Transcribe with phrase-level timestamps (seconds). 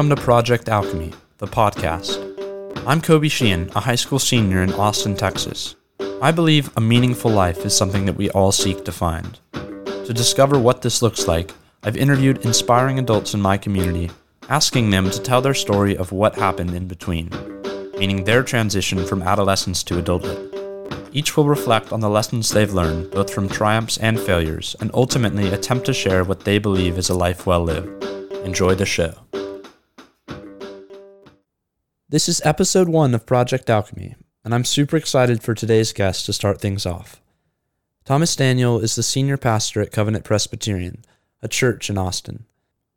[0.00, 2.16] Welcome to Project Alchemy, the podcast.
[2.86, 5.76] I'm Kobe Sheehan, a high school senior in Austin, Texas.
[6.22, 9.38] I believe a meaningful life is something that we all seek to find.
[9.52, 11.52] To discover what this looks like,
[11.82, 14.10] I've interviewed inspiring adults in my community,
[14.48, 17.28] asking them to tell their story of what happened in between,
[17.98, 20.48] meaning their transition from adolescence to adulthood.
[21.12, 25.48] Each will reflect on the lessons they've learned, both from triumphs and failures, and ultimately
[25.48, 28.02] attempt to share what they believe is a life well lived.
[28.46, 29.12] Enjoy the show.
[32.10, 36.32] This is episode one of Project Alchemy, and I'm super excited for today's guest to
[36.32, 37.22] start things off.
[38.04, 41.04] Thomas Daniel is the senior pastor at Covenant Presbyterian,
[41.40, 42.46] a church in Austin.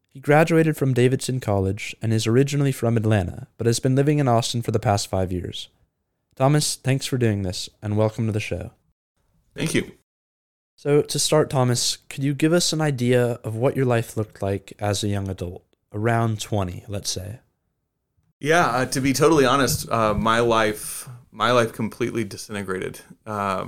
[0.08, 4.28] He graduated from Davidson College and is originally from Atlanta, but has been living in
[4.28, 5.70] Austin for the past five years.
[6.36, 8.72] Thomas, thanks for doing this, and welcome to the show.
[9.56, 9.92] Thank you.
[10.76, 14.42] So, to start, Thomas, could you give us an idea of what your life looked
[14.42, 17.42] like as a young adult, around 20, let's say?
[18.44, 23.68] Yeah, uh, to be totally honest, uh, my life my life completely disintegrated uh,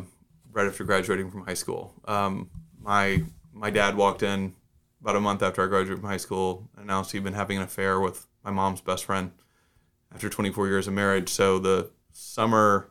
[0.51, 1.93] right after graduating from high school.
[2.03, 3.23] Um, my
[3.53, 4.53] my dad walked in
[4.99, 8.01] about a month after I graduated from high school, announced he'd been having an affair
[8.01, 9.31] with my mom's best friend
[10.13, 11.29] after 24 years of marriage.
[11.29, 12.89] So the summer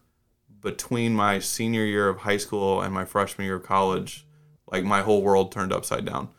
[0.62, 4.26] between my senior year of high school and my freshman year of college,
[4.72, 6.30] like my whole world turned upside down.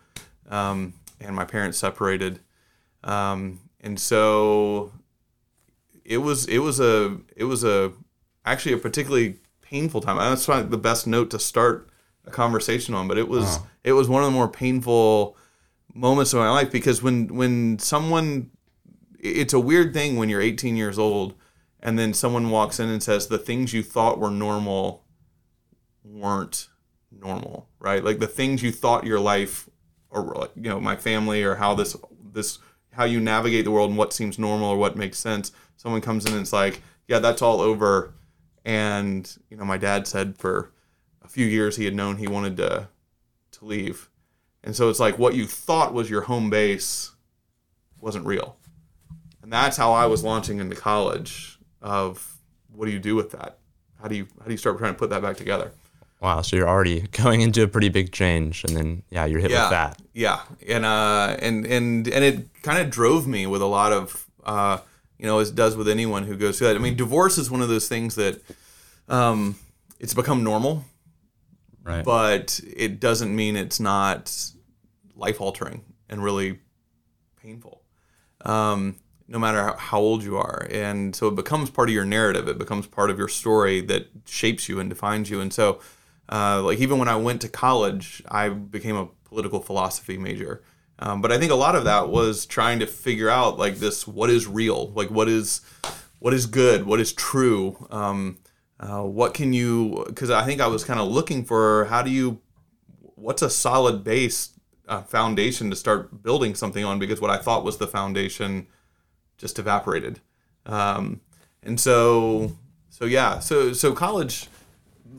[0.50, 2.40] Um, and my parents separated.
[3.04, 4.92] Um, and so
[6.06, 7.92] it was it was a it was a
[8.45, 10.17] actually a particularly painful time.
[10.17, 11.89] That's not the best note to start
[12.25, 13.66] a conversation on, but it was uh-huh.
[13.84, 15.36] it was one of the more painful
[15.94, 18.52] moments of my life because when when someone
[19.20, 21.34] it's a weird thing when you're 18 years old
[21.80, 25.03] and then someone walks in and says the things you thought were normal
[26.03, 26.69] weren't
[27.12, 28.03] normal, right?
[28.03, 29.69] Like the things you thought your life
[30.09, 31.96] or you know, my family or how this
[32.34, 32.59] this
[32.91, 35.51] how you navigate the world and what seems normal or what makes sense.
[35.78, 38.13] Someone comes in and it's like, yeah, that's all over.
[38.63, 40.72] And you know, my dad said for
[41.24, 42.88] a few years he had known he wanted to
[43.52, 44.09] to leave.
[44.63, 47.12] And so it's like what you thought was your home base
[48.00, 48.58] wasn't real.
[49.41, 52.38] And that's how I was launching into college of
[52.74, 53.59] what do you do with that?
[54.02, 55.72] How do you how do you start trying to put that back together?
[56.22, 59.52] Wow, so you're already going into a pretty big change, and then yeah, you're hit
[59.52, 60.02] yeah, with that.
[60.13, 64.25] Yeah, and uh, and and and it kind of drove me with a lot of
[64.44, 64.80] uh,
[65.18, 66.76] you know, as it does with anyone who goes through that.
[66.76, 68.42] I mean, divorce is one of those things that
[69.08, 69.56] um,
[70.00, 70.86] it's become normal,
[71.84, 72.03] right?
[72.03, 74.52] But it doesn't mean it's not
[75.16, 76.59] life altering and really
[77.42, 77.81] painful.
[78.42, 80.68] Um, no matter how old you are.
[80.70, 82.48] And so it becomes part of your narrative.
[82.48, 85.42] It becomes part of your story that shapes you and defines you.
[85.42, 85.80] And so,
[86.30, 90.64] uh, like, even when I went to college, I became a political philosophy major.
[91.00, 94.07] Um, but I think a lot of that was trying to figure out, like, this
[94.07, 94.91] what is real?
[94.91, 95.61] Like, what is.
[96.19, 96.88] What is good?
[96.88, 97.85] What is true?
[97.91, 98.39] Um,
[98.79, 100.06] uh, what can you?
[100.07, 102.39] Because I think I was kind of looking for how do you,
[102.97, 104.50] what's a solid base,
[104.88, 106.97] uh, foundation to start building something on?
[106.97, 108.66] Because what I thought was the foundation
[109.38, 110.19] just evaporated.
[110.66, 111.22] Um,
[111.62, 112.53] and so,
[112.89, 114.47] so yeah, so so college,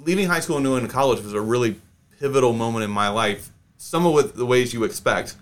[0.00, 1.81] leaving high school and going to college was a really
[2.19, 3.50] pivotal moment in my life.
[3.76, 5.37] Some of the ways you expect.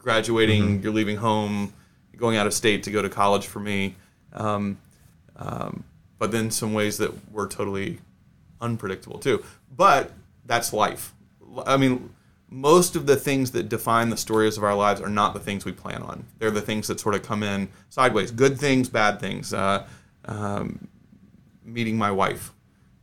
[0.00, 0.82] Graduating, mm-hmm.
[0.82, 1.72] you're leaving home,
[2.16, 3.94] going out of state to go to college for me.
[4.32, 4.78] Um,
[5.36, 5.84] um,
[6.18, 8.00] but then some ways that were totally
[8.60, 9.42] unpredictable too.
[9.74, 10.10] But
[10.44, 11.14] that's life.
[11.66, 12.10] I mean,
[12.48, 15.64] most of the things that define the stories of our lives are not the things
[15.64, 16.24] we plan on.
[16.38, 18.30] They're the things that sort of come in sideways.
[18.30, 19.54] Good things, bad things.
[19.54, 19.86] Uh,
[20.24, 20.88] um,
[21.64, 22.52] meeting my wife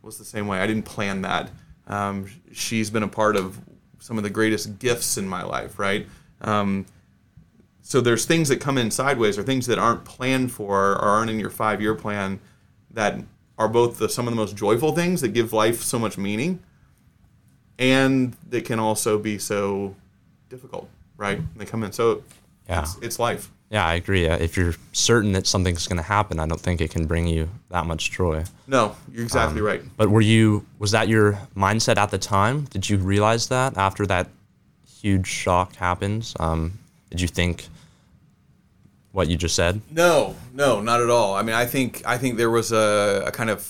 [0.02, 0.60] was the same way.
[0.60, 1.50] I didn't plan that.
[1.88, 3.58] Um, she's been a part of
[4.00, 6.06] some of the greatest gifts in my life, right?
[6.42, 6.86] Um,
[7.82, 11.32] so there's things that come in sideways or things that aren't planned for or aren't
[11.32, 12.40] in your five year plan
[12.92, 13.18] that
[13.58, 16.60] are both the, some of the most joyful things that give life so much meaning
[17.80, 19.96] and they can also be so
[20.50, 21.40] difficult, right?
[21.56, 22.24] They come in so
[22.68, 23.52] yeah, it's, it's life.
[23.70, 24.26] Yeah, I agree.
[24.26, 27.50] If you're certain that something's going to happen, I don't think it can bring you
[27.70, 28.46] that much joy.
[28.66, 29.82] No, you're exactly um, right.
[29.98, 30.66] But were you?
[30.80, 32.62] Was that your mindset at the time?
[32.66, 34.30] Did you realize that after that
[35.02, 36.36] huge shock happens?
[36.40, 36.80] Um,
[37.10, 37.68] did you think
[39.12, 39.82] what you just said?
[39.92, 41.36] No, no, not at all.
[41.36, 43.62] I mean, I think I think there was a, a kind of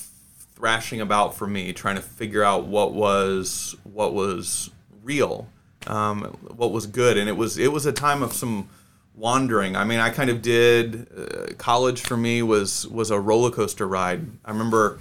[0.54, 4.70] thrashing about for me, trying to figure out what was what was
[5.02, 5.48] real,
[5.86, 6.24] um,
[6.56, 8.68] what was good, and it was it was a time of some
[9.14, 9.76] wandering.
[9.76, 13.86] I mean, I kind of did uh, college for me was was a roller coaster
[13.86, 14.26] ride.
[14.44, 14.98] I remember,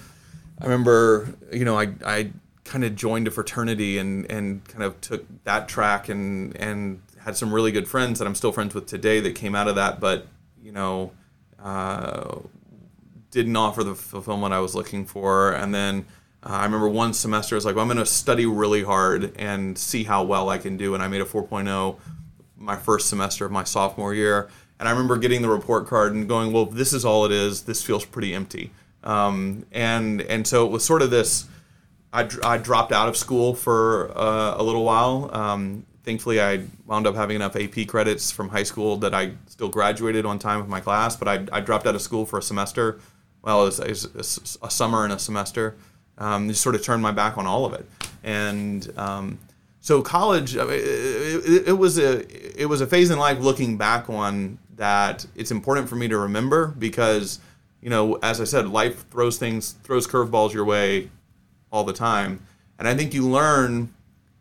[0.59, 2.31] I remember, you know, I I
[2.67, 7.35] kind of joined a fraternity and and kind of took that track and and had
[7.35, 9.99] some really good friends that I'm still friends with today that came out of that,
[9.99, 10.27] but
[10.61, 11.11] you know,
[11.61, 12.39] uh,
[13.31, 15.51] didn't offer the fulfillment I was looking for.
[15.51, 16.05] And then
[16.43, 19.35] uh, I remember one semester I was like, well, I'm going to study really hard
[19.37, 20.93] and see how well I can do.
[20.93, 21.97] And I made a 4.0
[22.57, 24.49] my first semester of my sophomore year.
[24.79, 27.63] And I remember getting the report card and going, well, this is all it is.
[27.63, 28.71] This feels pretty empty.
[29.03, 31.47] Um, and and so it was sort of this.
[32.13, 35.29] I, I dropped out of school for uh, a little while.
[35.33, 39.69] Um, thankfully, I wound up having enough AP credits from high school that I still
[39.69, 41.15] graduated on time with my class.
[41.15, 42.99] But I, I dropped out of school for a semester.
[43.41, 45.75] Well, it was, it was a summer and a semester.
[46.17, 47.85] Um, just sort of turned my back on all of it.
[48.23, 49.37] And um,
[49.81, 52.25] so college, it, it, it, was a
[52.59, 55.25] it was a phase in life looking back on that.
[55.35, 57.39] It's important for me to remember because
[57.81, 61.09] you know, as I said, life throws things throws curveballs your way
[61.71, 62.45] all the time,
[62.77, 63.93] and I think you learn.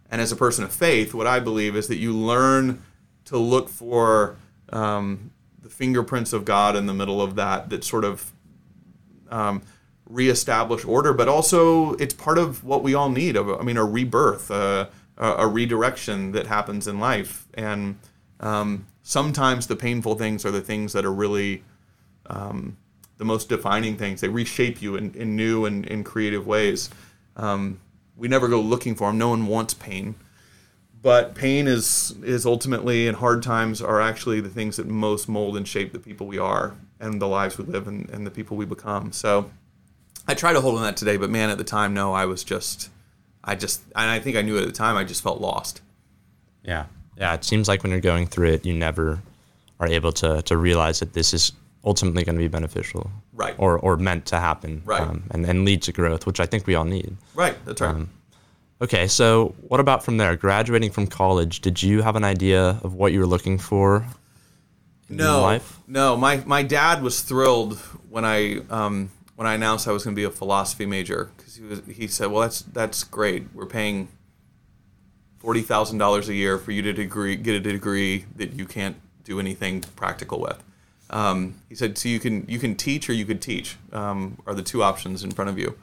[0.09, 2.81] And as a person of faith, what I believe is that you learn
[3.25, 4.37] to look for
[4.71, 7.71] um, the fingerprints of God in the middle of that.
[7.71, 8.33] That sort of
[9.31, 9.63] um,
[10.09, 13.37] reestablish order, but also it's part of what we all need.
[13.37, 14.87] I mean, a rebirth, uh,
[15.19, 17.99] a redirection that happens in life, and
[18.41, 21.65] um, sometimes the painful things are the things that are really
[22.27, 22.77] um,
[23.19, 24.21] the most defining things.
[24.21, 26.91] They reshape you in, in new and in creative ways.
[27.37, 27.81] Um,
[28.17, 29.19] we never go looking for them.
[29.19, 30.15] No one wants pain,
[31.03, 35.57] but pain is is ultimately and hard times are actually the things that most mold
[35.57, 38.57] and shape the people we are and the lives we live and, and the people
[38.57, 39.13] we become.
[39.13, 39.51] So
[40.27, 42.43] I try to hold on that today, but man, at the time, no, I was
[42.43, 42.91] just,
[43.45, 45.83] I just, and I think I knew it at the time, I just felt lost.
[46.65, 46.87] Yeah,
[47.17, 47.35] yeah.
[47.35, 49.21] It seems like when you're going through it, you never
[49.79, 51.53] are able to to realize that this is
[51.87, 53.55] ultimately going to be beneficial, right?
[53.57, 55.01] Or or meant to happen, right?
[55.01, 57.17] Um, and and lead to growth, which I think we all need.
[57.35, 57.57] Right.
[57.65, 57.95] That's right.
[57.95, 58.11] Um,
[58.83, 60.37] okay, so what about from there?
[60.37, 64.05] Graduating from college, did you have an idea of what you were looking for?
[65.09, 66.17] no, no.
[66.17, 67.79] My my dad was thrilled
[68.11, 71.57] when I um, when I announced I was going to be a philosophy major because
[71.57, 73.47] he was he said, "Well, that's that's great.
[73.55, 74.09] We're paying
[75.39, 78.97] forty thousand dollars a year for you to degree get a degree that you can't
[79.23, 80.63] do anything practical with."
[81.11, 84.55] Um, he said, "So you can you can teach or you could teach um, are
[84.55, 85.77] the two options in front of you,"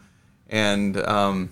[0.49, 1.49] and um,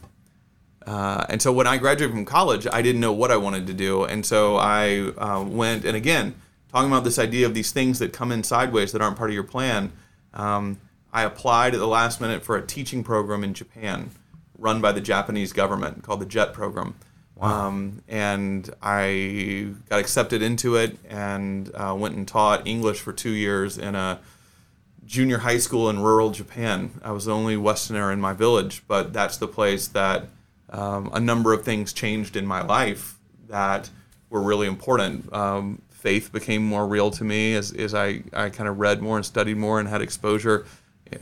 [0.85, 3.73] uh, and so when I graduated from college, I didn't know what I wanted to
[3.73, 6.35] do, and so I uh, went and again
[6.71, 9.33] talking about this idea of these things that come in sideways that aren't part of
[9.33, 9.91] your plan.
[10.33, 10.79] Um,
[11.13, 14.11] I applied at the last minute for a teaching program in Japan
[14.57, 16.95] run by the Japanese government called the JET program.
[17.41, 17.67] Wow.
[17.67, 23.31] Um, and I got accepted into it and uh, went and taught English for two
[23.31, 24.19] years in a
[25.07, 26.91] junior high school in rural Japan.
[27.03, 30.25] I was the only Westerner in my village, but that's the place that
[30.69, 33.17] um, a number of things changed in my life
[33.47, 33.89] that
[34.29, 35.33] were really important.
[35.33, 39.17] Um, faith became more real to me as, as I, I kind of read more
[39.17, 40.65] and studied more and had exposure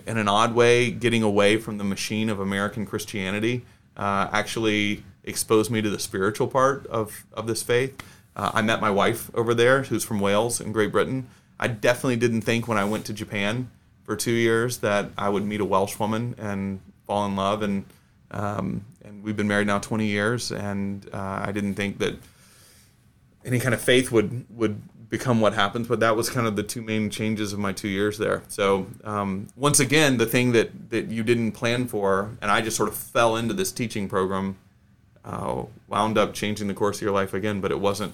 [0.06, 3.66] in an odd way, getting away from the machine of American Christianity
[3.96, 8.02] uh, actually exposed me to the spiritual part of, of this faith.
[8.36, 11.30] Uh, I met my wife over there, who's from Wales in Great Britain.
[11.60, 13.70] I definitely didn't think when I went to Japan
[14.04, 17.62] for two years that I would meet a Welsh woman and fall in love.
[17.62, 17.86] And
[18.32, 22.16] um, and we've been married now 20 years, and uh, I didn't think that
[23.44, 25.88] any kind of faith would would become what happens.
[25.88, 28.44] But that was kind of the two main changes of my two years there.
[28.48, 32.78] So um, once again, the thing that that you didn't plan for, and I just
[32.78, 34.58] sort of fell into this teaching program,
[35.26, 37.62] uh, wound up changing the course of your life again.
[37.62, 38.14] But it wasn't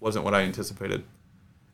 [0.00, 1.04] wasn't what I anticipated.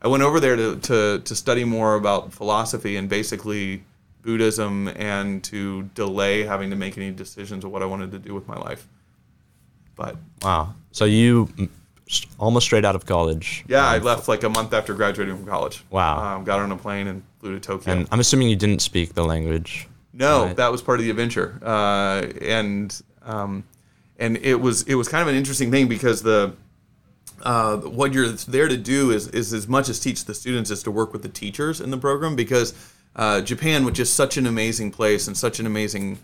[0.01, 3.83] I went over there to, to, to study more about philosophy and basically
[4.21, 8.33] Buddhism and to delay having to make any decisions of what I wanted to do
[8.33, 8.87] with my life.
[9.95, 11.49] But wow, so you
[12.37, 13.65] almost straight out of college.
[13.67, 15.83] Yeah, um, I left like a month after graduating from college.
[15.89, 16.37] Wow.
[16.37, 17.93] Um, got on a plane and flew to Tokyo.
[17.93, 19.87] And I'm assuming you didn't speak the language.
[20.13, 20.55] No, right?
[20.55, 21.59] that was part of the adventure.
[21.61, 23.63] Uh, and um,
[24.19, 26.53] and it was it was kind of an interesting thing because the
[27.41, 30.83] uh, what you're there to do is is as much as teach the students as
[30.83, 32.73] to work with the teachers in the program because
[33.15, 36.19] uh, Japan, which is such an amazing place and such an amazing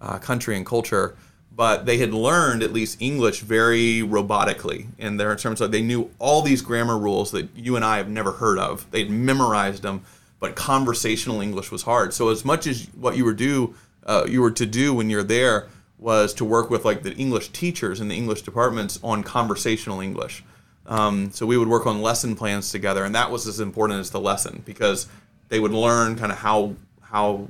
[0.00, 1.16] uh, country and culture
[1.60, 5.82] but they had learned at least English very robotically and in their terms of they
[5.82, 8.90] knew all these grammar rules that you and I have never heard of.
[8.90, 10.02] They'd memorized them,
[10.38, 12.14] but conversational English was hard.
[12.14, 13.74] So as much as what you were do
[14.06, 15.68] uh, you were to do when you're there
[16.00, 20.42] was to work with like the English teachers in the English departments on conversational English.
[20.86, 24.10] Um, so we would work on lesson plans together, and that was as important as
[24.10, 25.06] the lesson because
[25.50, 27.48] they would learn kind of how how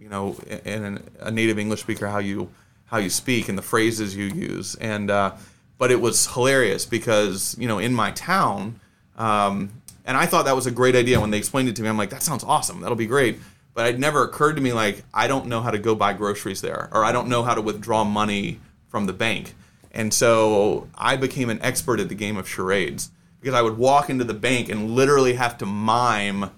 [0.00, 2.48] you know in a native English speaker how you
[2.86, 4.74] how you speak and the phrases you use.
[4.76, 5.32] And uh,
[5.78, 8.80] but it was hilarious because you know in my town,
[9.20, 9.70] Um,
[10.06, 11.88] and I thought that was a great idea when they explained it to me.
[11.88, 12.80] I'm like, that sounds awesome.
[12.80, 13.38] That'll be great.
[13.74, 16.60] But it never occurred to me like I don't know how to go buy groceries
[16.60, 19.54] there, or I don't know how to withdraw money from the bank.
[19.92, 23.10] And so I became an expert at the game of charades
[23.40, 26.50] because I would walk into the bank and literally have to mime,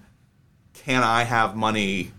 [0.73, 2.11] "Can I have money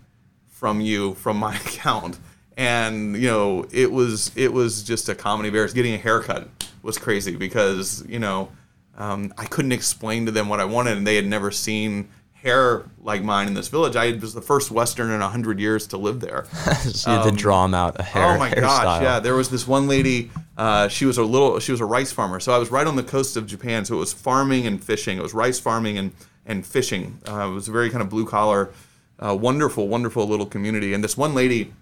[0.47, 2.19] from you from my account?"
[2.57, 5.73] And you know, it was it was just a comedy errors.
[5.73, 6.49] Getting a haircut
[6.81, 8.49] was crazy because you know
[8.97, 12.09] um, I couldn't explain to them what I wanted, and they had never seen
[12.45, 13.95] hair like mine in this village.
[13.95, 16.45] I was the first Western in hundred years to live there.
[16.79, 18.35] so you had to draw them out a hair.
[18.35, 18.61] Oh my hairstyle.
[18.61, 19.19] gosh, yeah.
[19.19, 20.29] There was this one lady.
[20.57, 21.59] Uh, she was a little.
[21.59, 22.39] She was a rice farmer.
[22.39, 23.83] So I was right on the coast of Japan.
[23.83, 25.17] So it was farming and fishing.
[25.17, 26.11] It was rice farming and
[26.45, 27.19] and fishing.
[27.27, 28.71] Uh, it was a very kind of blue collar,
[29.19, 30.93] uh, wonderful, wonderful little community.
[30.93, 31.73] And this one lady,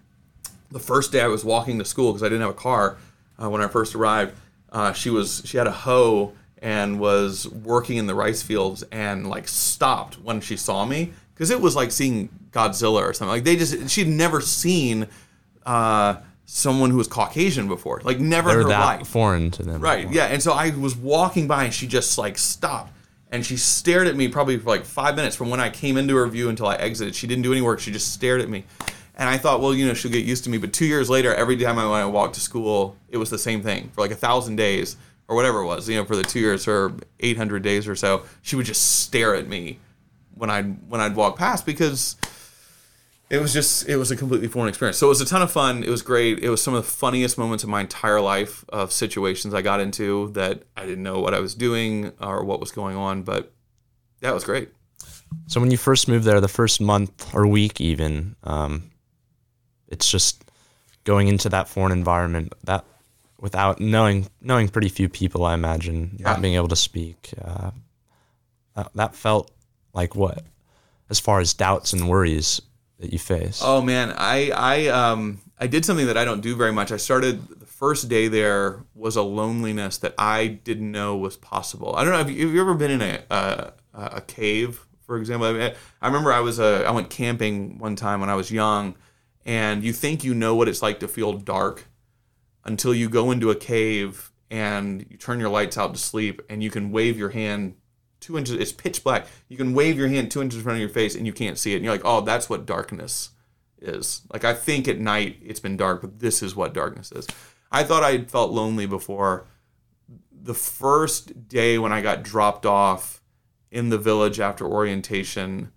[0.72, 2.98] the first day I was walking to school because I didn't have a car
[3.42, 4.36] uh, when I first arrived.
[4.72, 9.30] Uh, she was she had a hoe and was working in the rice fields and
[9.30, 13.34] like stopped when she saw me because it was like seeing Godzilla or something.
[13.34, 15.08] Like they just she'd never seen
[15.66, 16.16] uh,
[16.46, 19.08] someone who was Caucasian before, like never in They're her that life.
[19.08, 19.82] foreign to them.
[19.82, 20.10] Right.
[20.10, 20.28] Yeah.
[20.28, 22.94] And so I was walking by and she just like stopped
[23.30, 26.16] and she stared at me probably for like five minutes from when I came into
[26.16, 27.14] her view until I exited.
[27.14, 27.82] She didn't do any work.
[27.82, 28.64] She just stared at me.
[29.16, 30.58] And I thought, well, you know, she'll get used to me.
[30.58, 33.38] But two years later, every time I, when I walked to school, it was the
[33.38, 34.96] same thing for like a thousand days
[35.28, 38.24] or whatever it was, you know, for the two years or 800 days or so.
[38.42, 39.80] She would just stare at me
[40.36, 42.16] when I'd, when I'd walk past because
[43.30, 44.98] it was just it was a completely foreign experience.
[44.98, 45.84] So it was a ton of fun.
[45.84, 46.40] It was great.
[46.40, 49.80] It was some of the funniest moments of my entire life of situations i got
[49.80, 53.54] into that i didn't know what i was doing or what was going on but
[54.24, 54.70] that was great.
[55.48, 58.92] So when you first moved there, the first month or week, even, um,
[59.90, 60.50] it's just
[61.04, 62.86] going into that foreign environment that
[63.44, 66.30] without knowing knowing pretty few people, I imagine, Yeah.
[66.32, 67.30] not being able to speak.
[67.40, 67.72] Uh,
[68.76, 69.52] that, that felt
[69.94, 70.44] like what,
[71.10, 72.62] as far as doubts and worries
[73.00, 73.60] that you face.
[73.62, 76.96] oh man i i um i did something that i don't do very much i
[76.96, 82.04] started the first day there was a loneliness that i didn't know was possible i
[82.04, 85.48] don't know have you, have you ever been in a a, a cave for example
[85.48, 88.50] I, mean, I remember i was uh, i went camping one time when i was
[88.50, 88.96] young
[89.46, 91.86] and you think you know what it's like to feel dark
[92.66, 96.64] until you go into a cave and you turn your lights out to sleep and
[96.64, 97.76] you can wave your hand
[98.20, 99.28] two inches it's pitch black.
[99.50, 101.58] You can wave your hand two inches in front of your face and you can't
[101.58, 101.78] see it.
[101.78, 103.32] And you're like oh that's what darkness
[103.82, 104.22] is.
[104.32, 107.28] Like i think at night it's been dark but this is what darkness is.
[107.72, 109.48] I thought i felt lonely before.
[110.32, 113.22] The first day when i got dropped off
[113.72, 115.72] in the village after orientation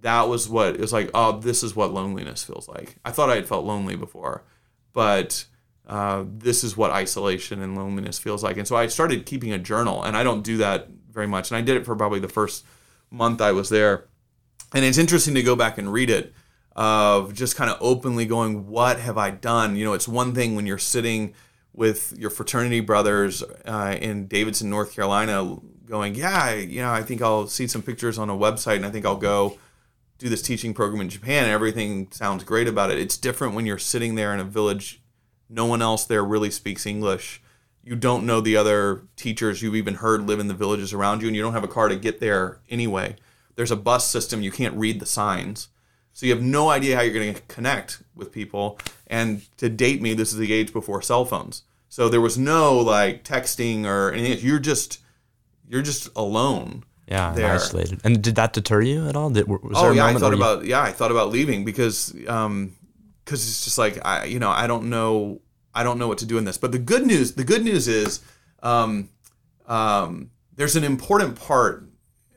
[0.00, 2.96] that was what it was like oh this is what loneliness feels like.
[3.04, 4.44] I thought i had felt lonely before
[4.92, 5.46] but
[5.90, 8.56] uh, this is what isolation and loneliness feels like.
[8.56, 11.50] And so i started keeping a journal and i don't do that very much.
[11.50, 12.64] And i did it for probably the first
[13.10, 14.06] month i was there.
[14.72, 16.32] And it's interesting to go back and read it
[16.76, 19.76] of just kind of openly going what have i done?
[19.76, 21.34] You know it's one thing when you're sitting
[21.72, 25.56] with your fraternity brothers uh, in davidson north carolina
[25.86, 28.84] going yeah I, you know i think i'll see some pictures on a website and
[28.84, 29.56] i think i'll go
[30.18, 32.98] do this teaching program in japan and everything sounds great about it.
[32.98, 34.99] It's different when you're sitting there in a village
[35.50, 37.42] no one else there really speaks english.
[37.82, 41.28] You don't know the other teachers you've even heard live in the villages around you
[41.28, 43.16] and you don't have a car to get there anyway.
[43.56, 44.42] There's a bus system.
[44.42, 45.68] You can't read the signs.
[46.12, 48.78] So you have no idea how you're going to connect with people.
[49.06, 51.62] And to date me this is the age before cell phones.
[51.88, 54.46] So there was no like texting or anything.
[54.46, 55.00] You're just
[55.68, 57.54] you're just alone yeah, there.
[57.54, 58.00] isolated.
[58.04, 59.30] And did that deter you at all?
[59.30, 62.14] Did, was oh yeah, I thought where you- about yeah, I thought about leaving because
[62.28, 62.76] um
[63.30, 65.40] because it's just like I you know I don't know
[65.72, 66.58] I don't know what to do in this.
[66.58, 68.20] But the good news the good news is
[68.60, 69.08] um
[69.66, 71.88] um there's an important part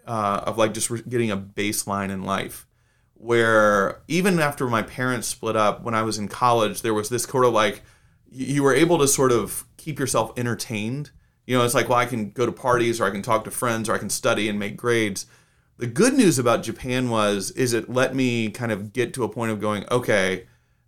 [0.06, 2.68] uh, of like just re- getting a baseline in life
[3.16, 7.24] where even after my parents split up when I was in college there was this
[7.24, 7.82] sort of like
[8.30, 11.10] you were able to sort of keep yourself entertained.
[11.48, 13.52] You know, it's like, well, I can go to parties or I can talk to
[13.52, 15.26] friends or I can study and make grades.
[15.78, 19.30] The good news about Japan was is it let me kind of get to a
[19.30, 20.46] point of going, okay,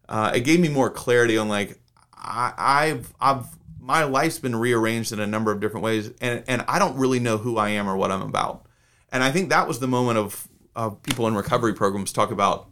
[0.09, 1.79] uh, it gave me more clarity on like
[2.13, 3.45] I, I've I've
[3.79, 7.19] my life's been rearranged in a number of different ways, and and I don't really
[7.19, 8.65] know who I am or what I'm about.
[9.11, 12.69] And I think that was the moment of of people in recovery programs talk about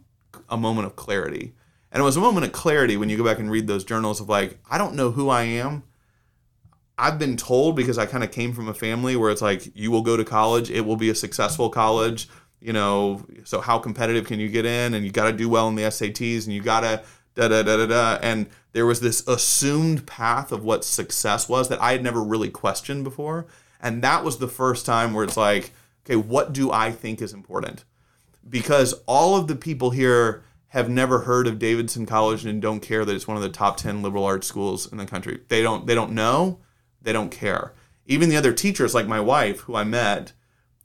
[0.48, 1.54] a moment of clarity.
[1.90, 4.20] And it was a moment of clarity when you go back and read those journals
[4.20, 5.84] of like, I don't know who I am.
[6.98, 9.90] I've been told because I kind of came from a family where it's like you
[9.90, 12.28] will go to college, it will be a successful college,
[12.60, 13.24] you know.
[13.44, 14.94] So how competitive can you get in?
[14.94, 17.02] And you got to do well in the SATs, and you got to
[17.34, 18.18] da da da da da.
[18.22, 22.50] And there was this assumed path of what success was that I had never really
[22.50, 23.46] questioned before,
[23.80, 25.72] and that was the first time where it's like
[26.04, 27.84] okay, what do I think is important?
[28.48, 33.04] Because all of the people here have never heard of Davidson College and don't care
[33.04, 35.40] that it's one of the top 10 liberal arts schools in the country.
[35.48, 36.58] They don't they don't know,
[37.00, 37.72] they don't care.
[38.06, 40.32] Even the other teachers like my wife who I met,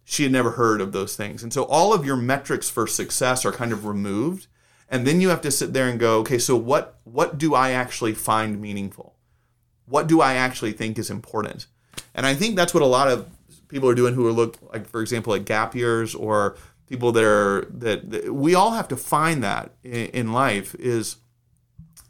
[0.05, 1.43] she had never heard of those things.
[1.43, 4.47] And so all of your metrics for success are kind of removed.
[4.89, 7.71] And then you have to sit there and go, okay, so what what do I
[7.71, 9.15] actually find meaningful?
[9.85, 11.67] What do I actually think is important?
[12.13, 13.29] And I think that's what a lot of
[13.67, 17.23] people are doing who are look like for example at gap years or people that
[17.23, 21.17] are that, that we all have to find that in, in life is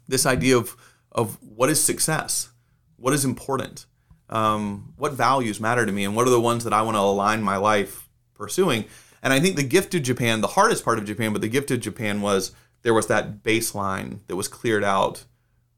[0.08, 0.76] this idea of
[1.12, 2.50] of what is success,
[2.96, 3.86] what is important,
[4.28, 7.00] um, what values matter to me, and what are the ones that I want to
[7.00, 8.84] align my life pursuing.
[9.22, 11.70] And I think the gift of Japan, the hardest part of Japan, but the gift
[11.70, 15.24] of Japan was there was that baseline that was cleared out,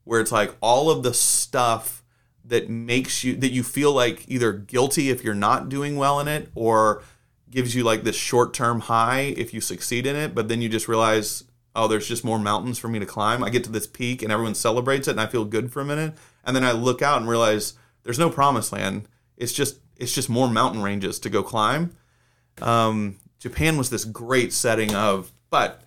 [0.04, 2.02] where it's like all of the stuff
[2.44, 6.28] that makes you that you feel like either guilty if you're not doing well in
[6.28, 7.02] it or
[7.50, 10.88] gives you like this short-term high if you succeed in it but then you just
[10.88, 11.44] realize
[11.74, 13.44] oh there's just more mountains for me to climb.
[13.44, 15.84] I get to this peak and everyone celebrates it and i feel good for a
[15.84, 16.14] minute.
[16.44, 19.08] And then i look out and realize there's no promised land.
[19.36, 21.92] It's just it's just more mountain ranges to go climb.
[22.60, 25.81] Um, japan was this great setting of but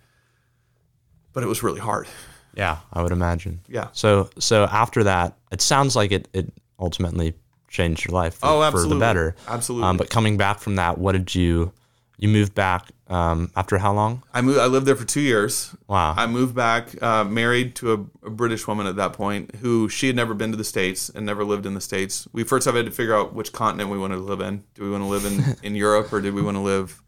[1.36, 2.08] but it was really hard
[2.56, 3.60] Yeah, I would imagine.
[3.68, 3.88] Yeah.
[3.92, 7.34] So so after that, it sounds like it it ultimately
[7.68, 9.36] changed your life for, Oh, for the better.
[9.46, 9.86] Absolutely.
[9.86, 11.72] Um, but coming back from that, what did you
[12.16, 14.22] you moved back um, after how long?
[14.32, 14.58] I moved.
[14.58, 15.76] I lived there for two years.
[15.86, 16.14] Wow.
[16.16, 20.06] I moved back, uh, married to a, a British woman at that point, who she
[20.06, 22.26] had never been to the states and never lived in the states.
[22.32, 24.64] We first had to figure out which continent we wanted to live in.
[24.74, 27.02] Do we want to live in in Europe or did we want to live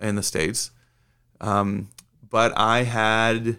[0.00, 0.70] in the states?
[1.40, 1.88] Um,
[2.30, 3.58] but I had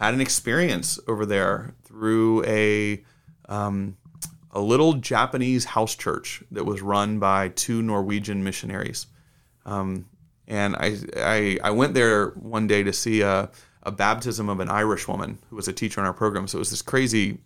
[0.00, 3.04] had an experience over there through a
[3.48, 3.96] um,
[4.52, 9.06] a little Japanese house church that was run by two Norwegian missionaries.
[9.66, 10.06] Um,
[10.48, 13.50] and I, I I went there one day to see a,
[13.82, 16.48] a baptism of an Irish woman who was a teacher in our program.
[16.48, 17.38] So it was this crazy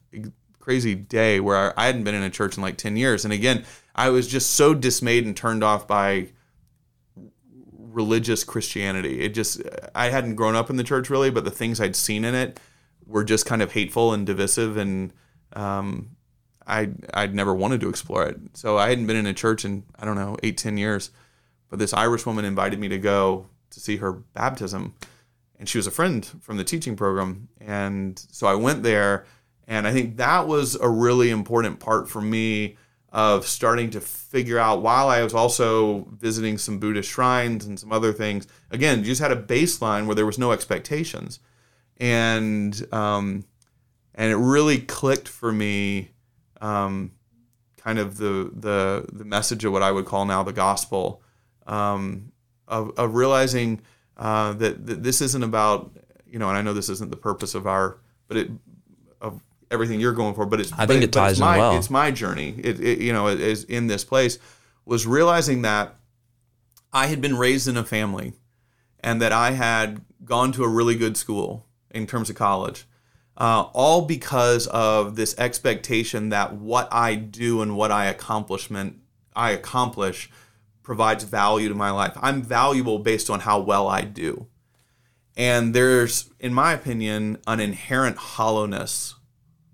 [0.60, 3.24] crazy day where I hadn't been in a church in like 10 years.
[3.24, 3.64] And again,
[3.94, 6.28] I was just so dismayed and turned off by
[7.94, 9.20] religious Christianity.
[9.20, 9.62] It just
[9.94, 12.58] I hadn't grown up in the church really, but the things I'd seen in it
[13.06, 15.12] were just kind of hateful and divisive and
[15.54, 16.10] um,
[16.66, 18.38] I I'd never wanted to explore it.
[18.54, 21.10] So I hadn't been in a church in I don't know eight ten years,
[21.68, 24.94] but this Irish woman invited me to go to see her baptism,
[25.58, 29.26] and she was a friend from the teaching program, and so I went there,
[29.68, 32.76] and I think that was a really important part for me
[33.14, 37.92] of starting to figure out while I was also visiting some Buddhist shrines and some
[37.92, 38.48] other things.
[38.72, 41.38] Again, you just had a baseline where there was no expectations,
[41.98, 43.44] and um,
[44.16, 46.10] and it really clicked for me
[46.60, 47.12] um,
[47.76, 51.22] kind of the the the message of what I would call now the gospel
[51.68, 52.32] um,
[52.66, 53.80] of, of realizing
[54.16, 55.92] uh, that, that this isn't about
[56.26, 58.50] you know and I know this isn't the purpose of our but it
[59.70, 61.76] everything you're going for but it's I think it ties in my, well.
[61.76, 64.38] it's my journey it, it you know is in this place
[64.84, 65.94] was realizing that
[66.92, 68.34] I had been raised in a family
[69.00, 72.86] and that I had gone to a really good school in terms of college
[73.36, 78.98] uh, all because of this expectation that what I do and what I accomplishment
[79.34, 80.30] I accomplish
[80.82, 82.16] provides value to my life.
[82.20, 84.46] I'm valuable based on how well I do.
[85.36, 89.16] And there's, in my opinion, an inherent hollowness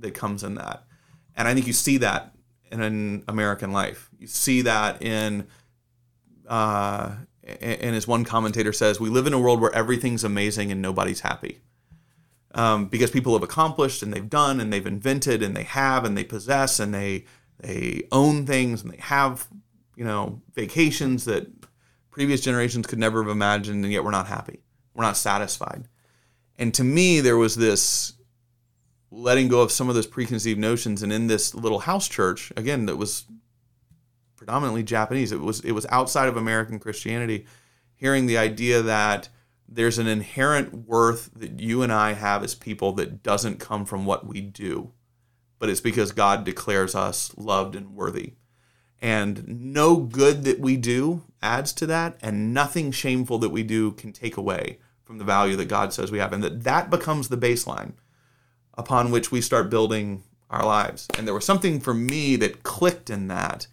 [0.01, 0.85] that comes in that.
[1.37, 2.35] And I think you see that
[2.71, 4.11] in an American life.
[4.19, 5.47] You see that in,
[6.49, 10.83] uh, and as one commentator says, we live in a world where everything's amazing and
[10.83, 11.61] nobody's happy
[12.55, 16.17] um, because people have accomplished and they've done and they've invented and they have and
[16.17, 17.25] they possess and they
[17.59, 19.47] they own things and they have
[19.97, 21.47] you know vacations that
[22.11, 24.61] previous generations could never have imagined and yet we're not happy
[24.95, 25.85] we're not satisfied
[26.59, 28.15] and to me there was this
[29.11, 32.87] letting go of some of those preconceived notions and in this little house church again
[32.87, 33.25] that was
[34.37, 37.47] predominantly japanese it was it was outside of american christianity
[37.95, 39.29] hearing the idea that
[39.71, 44.05] there's an inherent worth that you and I have as people that doesn't come from
[44.05, 44.91] what we do,
[45.61, 48.35] but it's because God declares us loved and worthy.
[49.01, 53.93] And no good that we do adds to that, and nothing shameful that we do
[53.93, 56.33] can take away from the value that God says we have.
[56.33, 57.93] And that that becomes the baseline
[58.75, 61.07] upon which we start building our lives.
[61.17, 63.67] And there was something for me that clicked in that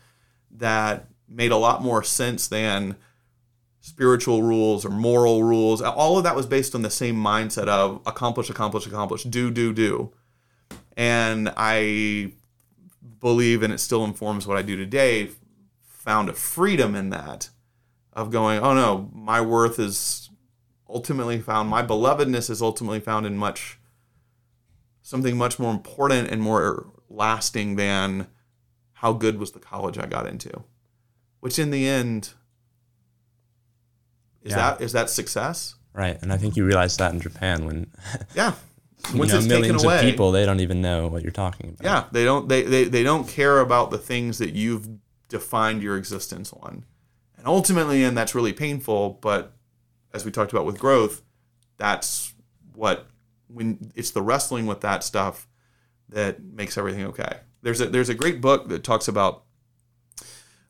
[0.51, 2.95] that made a lot more sense than
[3.79, 5.81] spiritual rules or moral rules.
[5.81, 9.73] All of that was based on the same mindset of accomplish, accomplish, accomplish, do, do,
[9.73, 10.11] do.
[10.95, 12.33] And I
[13.19, 15.29] believe, and it still informs what I do today,
[15.83, 17.49] found a freedom in that
[18.13, 20.29] of going, oh no, my worth is
[20.89, 23.76] ultimately found, my belovedness is ultimately found in much
[25.07, 28.27] something much more important and more lasting than
[28.91, 30.63] how good was the college I got into.
[31.39, 32.31] Which in the end
[34.41, 34.57] is Yeah.
[34.57, 35.75] that is that success?
[35.93, 37.91] Right, and I think you realize that in Japan when
[38.35, 38.53] Yeah.
[39.13, 41.31] you Once know, it's taken millions away, of people they don't even know what you're
[41.31, 41.83] talking about.
[41.85, 44.89] Yeah, they don't they, they they don't care about the things that you've
[45.29, 46.83] defined your existence on.
[47.37, 49.53] And ultimately and that's really painful, but
[50.13, 51.21] as we talked about with growth,
[51.77, 52.33] that's
[52.73, 53.07] what
[53.47, 55.47] when it's the wrestling with that stuff
[56.09, 57.39] that makes everything okay.
[57.61, 59.43] There's a there's a great book that talks about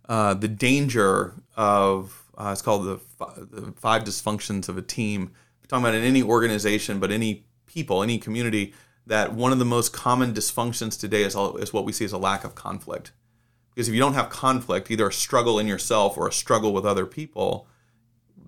[0.08, 5.32] uh, the danger of uh, it's called the, fi- the five dysfunctions of a team.
[5.62, 8.74] We're talking about in any organization, but any people, any community,
[9.08, 12.12] that one of the most common dysfunctions today is, all, is what we see as
[12.12, 13.12] a lack of conflict.
[13.74, 16.86] Because if you don't have conflict, either a struggle in yourself or a struggle with
[16.86, 17.68] other people,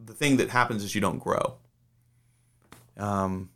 [0.05, 1.55] the thing that happens is you don't grow.
[2.97, 3.49] Um,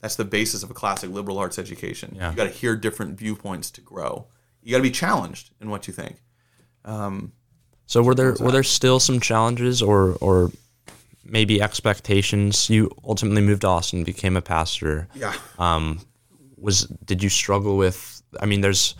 [0.00, 2.14] that's the basis of a classic liberal arts education.
[2.16, 2.30] Yeah.
[2.30, 4.26] You got to hear different viewpoints to grow.
[4.62, 6.16] You got to be challenged in what you think.
[6.84, 7.32] Um,
[7.86, 10.50] So were there were there still some challenges or or
[11.24, 12.68] maybe expectations?
[12.70, 15.08] You ultimately moved to Austin, became a pastor.
[15.14, 15.34] yeah.
[15.58, 16.00] Um,
[16.56, 18.22] was did you struggle with?
[18.40, 18.94] I mean, there's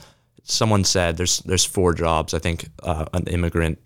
[0.44, 2.35] someone said there's there's four jobs.
[2.35, 3.78] I think uh, an immigrant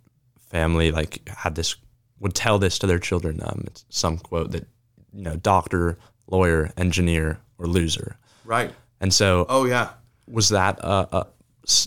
[0.51, 1.77] family like had this
[2.19, 3.41] would tell this to their children.
[3.43, 4.67] Um, it's some quote that
[5.13, 5.97] you know, doctor,
[6.31, 8.17] lawyer, engineer, or loser.
[8.45, 8.73] Right.
[9.01, 9.91] And so Oh yeah.
[10.27, 11.25] was that uh, uh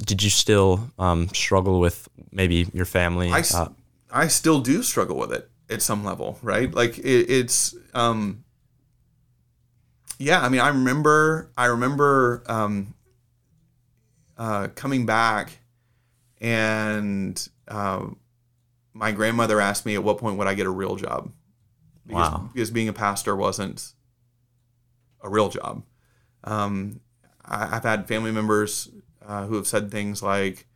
[0.06, 3.69] did you still um, struggle with maybe your family I, uh,
[4.12, 6.71] I still do struggle with it at some level, right?
[6.73, 8.43] Like it, it's, um,
[10.19, 10.41] yeah.
[10.41, 12.93] I mean, I remember, I remember um,
[14.38, 15.58] uh, coming back,
[16.39, 18.06] and uh,
[18.93, 21.32] my grandmother asked me at what point would I get a real job,
[22.06, 22.49] because, Wow.
[22.53, 23.93] because being a pastor wasn't
[25.23, 25.83] a real job.
[26.43, 26.99] Um,
[27.43, 28.89] I, I've had family members
[29.25, 30.67] uh, who have said things like,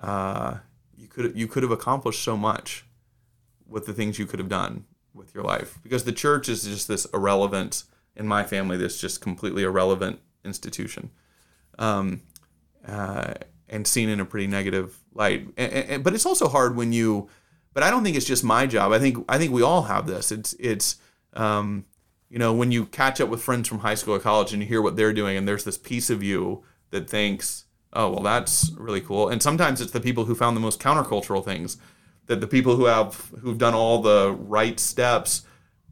[0.00, 0.58] uh,
[0.96, 2.86] "You could you could have accomplished so much
[3.68, 6.88] with the things you could have done with your life," because the church is just
[6.88, 8.76] this irrelevant in my family.
[8.76, 11.10] This just completely irrelevant institution,
[11.78, 12.22] um,
[12.86, 13.34] uh,
[13.68, 15.48] and seen in a pretty negative light.
[15.56, 17.28] And, and, but it's also hard when you.
[17.74, 18.92] But I don't think it's just my job.
[18.92, 20.32] I think I think we all have this.
[20.32, 20.96] It's it's
[21.34, 21.84] um,
[22.28, 24.68] you know when you catch up with friends from high school or college and you
[24.68, 28.70] hear what they're doing, and there's this piece of you that thinks, oh well, that's
[28.76, 29.28] really cool.
[29.28, 31.76] And sometimes it's the people who found the most countercultural things
[32.26, 35.42] that the people who have who've done all the right steps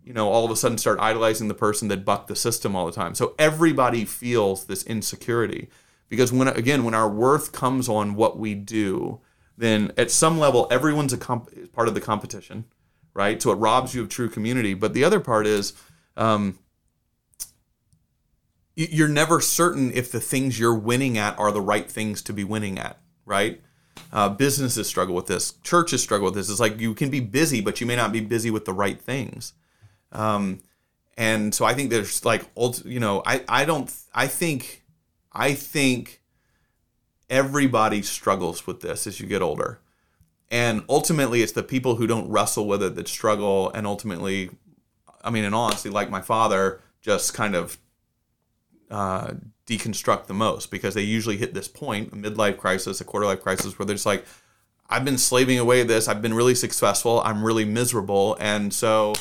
[0.05, 2.87] you know all of a sudden start idolizing the person that bucked the system all
[2.87, 3.15] the time.
[3.15, 5.69] So everybody feels this insecurity
[6.09, 9.21] because when again when our worth comes on what we do
[9.57, 12.67] then at some level everyone's a comp- part of the competition
[13.15, 13.41] right?
[13.41, 14.75] So it robs you of true community.
[14.75, 15.73] But the other part is
[16.17, 16.59] um,
[18.75, 22.45] you're never certain if the things you're winning at are the right things to be
[22.45, 23.61] winning at right
[24.13, 25.53] uh, businesses struggle with this.
[25.63, 26.49] Churches struggle with this.
[26.49, 29.01] It's like you can be busy, but you may not be busy with the right
[29.01, 29.53] things.
[30.13, 30.61] Um,
[31.17, 34.85] and so I think there's like, ult- you know, I, I don't, I think,
[35.33, 36.21] I think
[37.29, 39.81] everybody struggles with this as you get older.
[40.51, 43.71] And ultimately, it's the people who don't wrestle with it that struggle.
[43.73, 44.51] And ultimately,
[45.25, 47.79] I mean, in all honesty, like my father, just kind of
[48.91, 49.33] uh,
[49.67, 53.43] deconstruct the most because they usually hit this point, a midlife crisis, a quarter life
[53.43, 54.25] crisis, where they're just like,
[54.89, 56.09] I've been slaving away at this.
[56.09, 57.23] I've been really successful.
[57.25, 58.37] I'm really miserable.
[58.39, 59.15] And so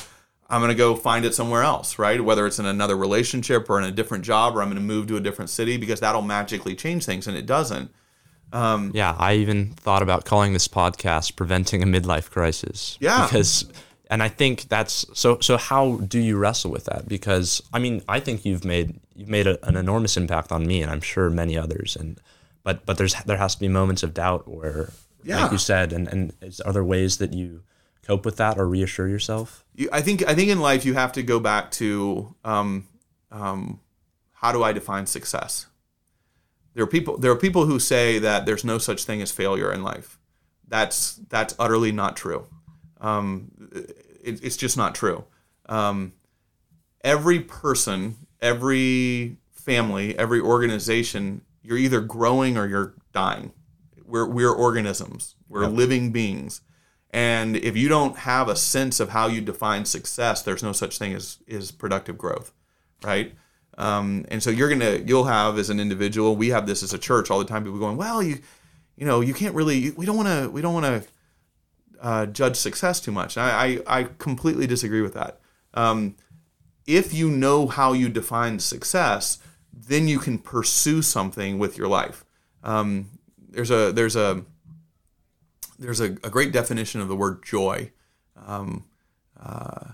[0.50, 2.22] I'm going to go find it somewhere else, right?
[2.22, 5.08] Whether it's in another relationship or in a different job or I'm going to move
[5.08, 7.28] to a different city because that'll magically change things.
[7.28, 7.92] And it doesn't.
[8.94, 13.26] Yeah, I even thought about calling this podcast "Preventing a Midlife Crisis." Yeah.
[13.26, 13.66] because,
[14.10, 15.40] and I think that's so.
[15.40, 17.08] So how do you wrestle with that?
[17.08, 20.82] Because I mean, I think you've made you've made a, an enormous impact on me,
[20.82, 21.96] and I'm sure many others.
[21.96, 22.20] And
[22.64, 24.92] but but there's there has to be moments of doubt where,
[25.24, 25.44] Yeah.
[25.44, 27.64] like you said, and and is, are there ways that you
[28.06, 29.64] cope with that or reassure yourself?
[29.76, 32.88] you, I think I think in life you have to go back to um,
[33.32, 33.80] um,
[34.34, 35.68] how do I define success?
[36.74, 39.72] There are people there are people who say that there's no such thing as failure
[39.72, 40.20] in life.
[40.68, 42.48] That's that's utterly not true.
[43.00, 43.52] Um,
[44.24, 45.26] it, it's just not true.
[45.68, 46.14] Um,
[47.04, 53.54] every person, every family, every organization, you're either growing or you're dying.
[54.06, 55.36] We're we're organisms.
[55.48, 56.62] We're living beings.
[57.12, 60.98] And if you don't have a sense of how you define success, there's no such
[60.98, 62.52] thing as is productive growth,
[63.04, 63.34] right?
[63.78, 66.36] Um, and so you're gonna you'll have as an individual.
[66.36, 67.64] We have this as a church all the time.
[67.64, 68.40] People going, well, you
[68.96, 69.92] you know you can't really.
[69.92, 70.50] We don't want to.
[70.50, 71.08] We don't want to
[72.04, 73.38] uh, judge success too much.
[73.38, 75.40] I, I, I completely disagree with that.
[75.74, 76.16] Um,
[76.86, 79.40] if you know how you define success,
[79.72, 82.26] then you can pursue something with your life.
[82.62, 83.10] Um,
[83.50, 84.44] there's a there's a
[85.80, 87.92] there's a, a great definition of the word joy.
[88.46, 88.84] Um,
[89.42, 89.86] uh,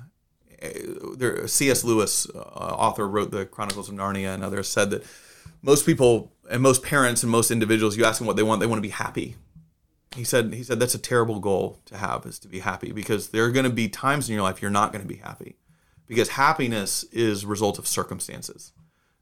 [1.15, 1.83] there, C.S.
[1.83, 5.03] Lewis, uh, author, wrote the Chronicles of Narnia, and others said that
[5.61, 8.65] most people and most parents and most individuals, you ask them what they want, they
[8.65, 9.35] want to be happy.
[10.19, 13.29] He said he said that's a terrible goal to have is to be happy because
[13.29, 15.55] there are going to be times in your life you're not going to be happy
[16.07, 18.73] because happiness is result of circumstances.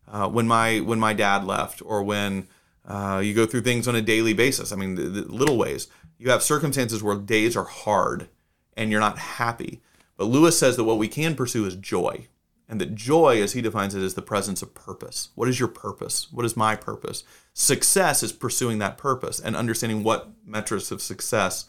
[0.08, 2.48] Uh, when my when my dad left or when
[2.88, 4.72] uh, you go through things on a daily basis.
[4.72, 5.88] I mean, the, the little ways.
[6.18, 8.30] You have circumstances where days are hard
[8.76, 9.82] and you're not happy.
[10.16, 12.28] But Lewis says that what we can pursue is joy.
[12.70, 15.30] And that joy, as he defines it, is the presence of purpose.
[15.36, 16.28] What is your purpose?
[16.32, 17.24] What is my purpose?
[17.54, 21.66] Success is pursuing that purpose and understanding what metrics of success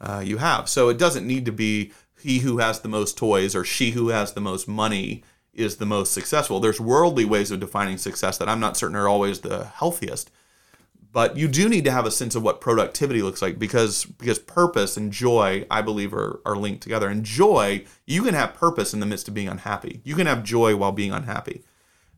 [0.00, 0.68] uh, you have.
[0.68, 4.08] So it doesn't need to be he who has the most toys or she who
[4.08, 6.60] has the most money is the most successful.
[6.60, 10.30] There's worldly ways of defining success that I'm not certain are always the healthiest
[11.12, 14.38] but you do need to have a sense of what productivity looks like because because
[14.38, 17.08] purpose and joy i believe are, are linked together.
[17.08, 20.00] And joy you can have purpose in the midst of being unhappy.
[20.04, 21.62] You can have joy while being unhappy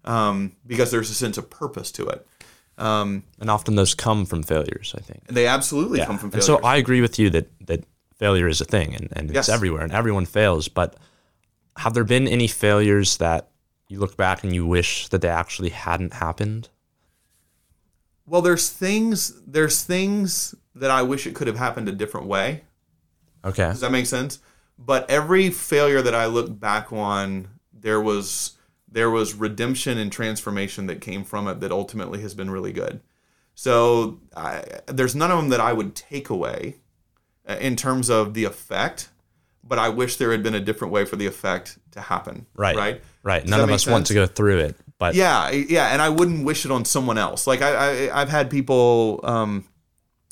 [0.05, 2.27] um, because there's a sense of purpose to it.
[2.77, 5.27] Um, and often those come from failures i think.
[5.29, 6.07] They absolutely yeah.
[6.07, 7.85] come from failures and so i agree with you that that
[8.17, 9.49] failure is a thing and, and it's yes.
[9.49, 10.97] everywhere and everyone fails but
[11.77, 13.49] have there been any failures that
[13.89, 16.69] you look back and you wish that they actually hadn't happened
[18.27, 22.63] well, there's things there's things that I wish it could have happened a different way.
[23.45, 23.65] Okay.
[23.65, 24.39] Does that make sense?
[24.79, 28.53] But every failure that I look back on, there was
[28.91, 33.01] there was redemption and transformation that came from it that ultimately has been really good.
[33.55, 36.77] So I, there's none of them that I would take away
[37.49, 39.09] uh, in terms of the effect,
[39.63, 42.47] but I wish there had been a different way for the effect to happen.
[42.55, 42.77] Right.
[42.77, 43.03] Right.
[43.23, 43.43] Right.
[43.43, 43.93] Does None of us sense?
[43.93, 44.77] want to go through it.
[45.05, 47.47] But yeah, yeah, and I wouldn't wish it on someone else.
[47.47, 49.21] Like I, I have had people.
[49.23, 49.65] Um,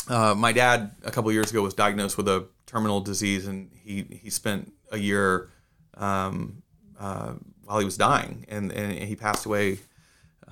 [0.08, 4.06] uh, my dad a couple years ago was diagnosed with a terminal disease, and he
[4.22, 5.50] he spent a year
[5.98, 6.62] um,
[6.98, 7.34] uh,
[7.66, 9.78] while he was dying, and and he passed away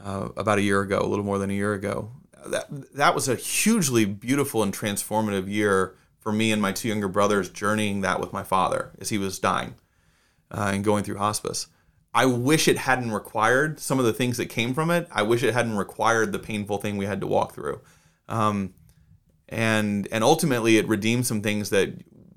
[0.04, 2.11] uh, about a year ago, a little more than a year ago.
[2.46, 7.09] That that was a hugely beautiful and transformative year for me and my two younger
[7.09, 9.76] brothers, journeying that with my father as he was dying
[10.50, 11.68] uh, and going through hospice.
[12.12, 15.07] I wish it hadn't required some of the things that came from it.
[15.12, 17.81] I wish it hadn't required the painful thing we had to walk through.
[18.29, 18.75] Um,
[19.49, 21.92] and and ultimately, it redeemed some things that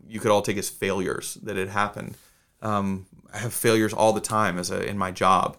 [0.08, 2.16] you could all take as failures that had happened.
[2.62, 5.58] Um, I have failures all the time as a, in my job.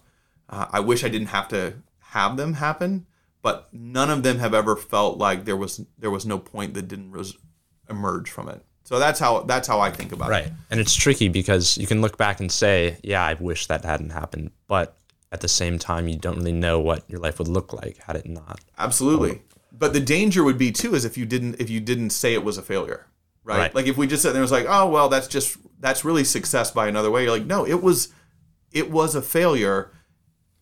[0.48, 3.06] Uh, I wish I didn't have to have them happen,
[3.42, 6.88] but none of them have ever felt like there was there was no point that
[6.88, 7.36] didn't res-
[7.90, 8.64] emerge from it.
[8.84, 10.44] So that's how that's how I think about right.
[10.44, 10.48] it.
[10.50, 10.58] Right.
[10.70, 14.10] And it's tricky because you can look back and say, yeah, I wish that hadn't
[14.10, 14.96] happened, but
[15.32, 18.16] at the same time you don't really know what your life would look like had
[18.16, 18.60] it not.
[18.78, 19.42] Absolutely.
[19.72, 22.44] But the danger would be too is if you didn't if you didn't say it
[22.44, 23.06] was a failure.
[23.42, 23.58] Right?
[23.58, 23.74] right.
[23.74, 26.70] Like if we just said there was like, oh well, that's just that's really success
[26.70, 27.22] by another way.
[27.22, 28.12] You're like, no, it was
[28.70, 29.92] it was a failure.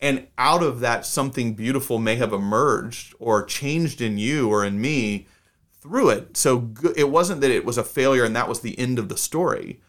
[0.00, 4.80] And out of that something beautiful may have emerged or changed in you or in
[4.80, 5.26] me
[5.82, 6.36] through it.
[6.36, 9.16] So it wasn't that it was a failure and that was the end of the
[9.16, 9.80] story,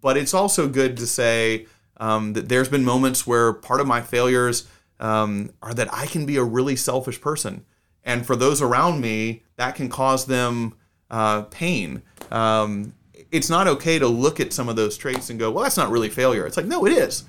[0.00, 1.66] but it's also good to say
[1.98, 4.66] um, that there's been moments where part of my failures
[4.98, 7.64] um, are that I can be a really selfish person,
[8.04, 10.74] and for those around me, that can cause them
[11.10, 12.02] uh, pain.
[12.30, 12.94] Um,
[13.30, 15.90] it's not okay to look at some of those traits and go, "Well, that's not
[15.90, 17.24] really failure." It's like, no, it is.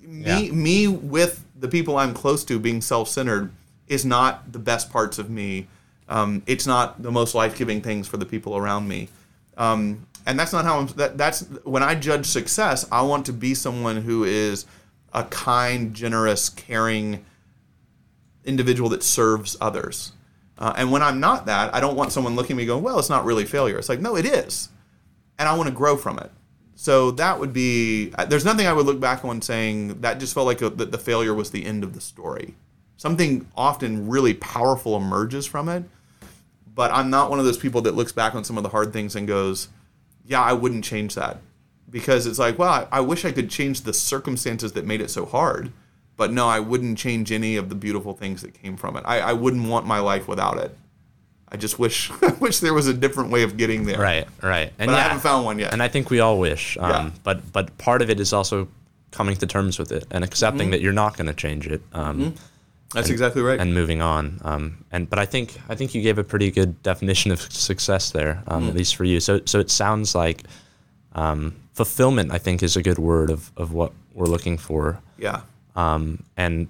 [0.00, 0.52] Me, yeah.
[0.52, 3.52] me with the people I'm close to being self-centered
[3.88, 5.66] is not the best parts of me
[6.08, 9.08] um, it's not the most life giving things for the people around me.
[9.56, 10.86] Um, and that's not how I'm.
[10.88, 12.86] That, that's when I judge success.
[12.92, 14.66] I want to be someone who is
[15.12, 17.24] a kind, generous, caring
[18.44, 20.12] individual that serves others.
[20.58, 22.98] Uh, and when I'm not that, I don't want someone looking at me going, "Well,
[22.98, 24.68] it's not really failure." It's like, no, it is,
[25.38, 26.30] and I want to grow from it.
[26.74, 28.12] So that would be.
[28.16, 30.98] Uh, there's nothing I would look back on saying that just felt like a, the
[30.98, 32.54] failure was the end of the story.
[32.96, 35.84] Something often really powerful emerges from it,
[36.78, 38.92] but I'm not one of those people that looks back on some of the hard
[38.92, 39.66] things and goes,
[40.24, 41.38] yeah, I wouldn't change that.
[41.90, 45.10] Because it's like, well, I, I wish I could change the circumstances that made it
[45.10, 45.72] so hard.
[46.16, 49.02] But no, I wouldn't change any of the beautiful things that came from it.
[49.06, 50.78] I, I wouldn't want my life without it.
[51.48, 53.98] I just wish I wish there was a different way of getting there.
[53.98, 54.72] Right, right.
[54.78, 55.72] And but yeah, I haven't found one yet.
[55.72, 56.78] And I think we all wish.
[56.78, 57.10] Um, yeah.
[57.24, 58.68] But but part of it is also
[59.10, 60.70] coming to terms with it and accepting mm-hmm.
[60.70, 61.82] that you're not going to change it.
[61.92, 62.36] Um, mm-hmm.
[62.94, 63.60] That's and, exactly right.
[63.60, 64.40] And moving on.
[64.44, 68.10] Um, and but I think I think you gave a pretty good definition of success
[68.10, 68.68] there, um, mm.
[68.68, 69.20] at least for you.
[69.20, 70.44] So so it sounds like
[71.14, 75.00] Um, fulfillment, I think, is a good word of, of what we're looking for.
[75.16, 75.40] Yeah.
[75.74, 76.68] Um, and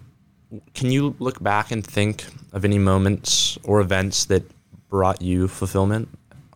[0.74, 4.42] can you look back and think of any moments or events that
[4.88, 6.08] brought you fulfillment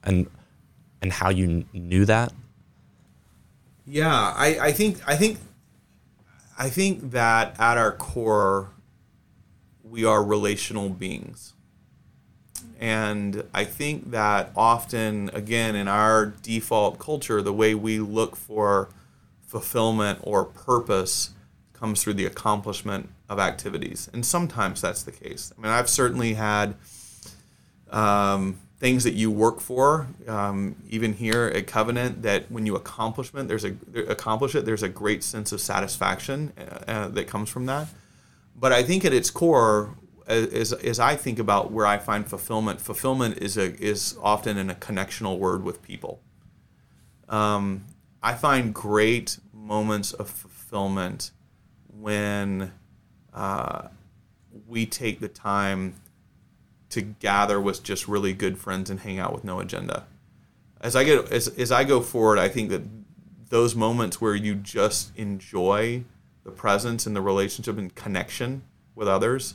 [0.05, 0.27] and
[1.03, 2.33] and how you kn- knew that?
[3.85, 5.38] Yeah, I, I think I think
[6.57, 8.70] I think that at our core
[9.92, 11.52] we are relational beings.
[12.81, 18.88] And I think that often again in our default culture the way we look for
[19.42, 21.31] fulfillment or purpose
[21.74, 24.09] comes through the accomplishment of activities.
[24.14, 25.52] And sometimes that's the case.
[25.57, 26.74] I mean, I've certainly had
[27.90, 33.46] um, things that you work for, um, even here at Covenant, that when you accomplishment,
[33.46, 33.74] there's a
[34.09, 34.64] accomplish it.
[34.64, 37.88] There's a great sense of satisfaction uh, uh, that comes from that.
[38.54, 42.80] But I think at its core, as, as I think about where I find fulfillment,
[42.80, 46.20] fulfillment is a is often in a connectional word with people.
[47.28, 47.84] Um,
[48.22, 51.32] I find great moments of fulfillment
[51.88, 52.72] when
[53.34, 53.88] uh,
[54.66, 55.96] we take the time
[56.90, 60.06] to gather with just really good friends and hang out with no agenda.
[60.80, 62.82] As I get as, as I go forward, I think that
[63.48, 66.04] those moments where you just enjoy
[66.44, 68.62] the presence and the relationship and connection
[68.94, 69.55] with others,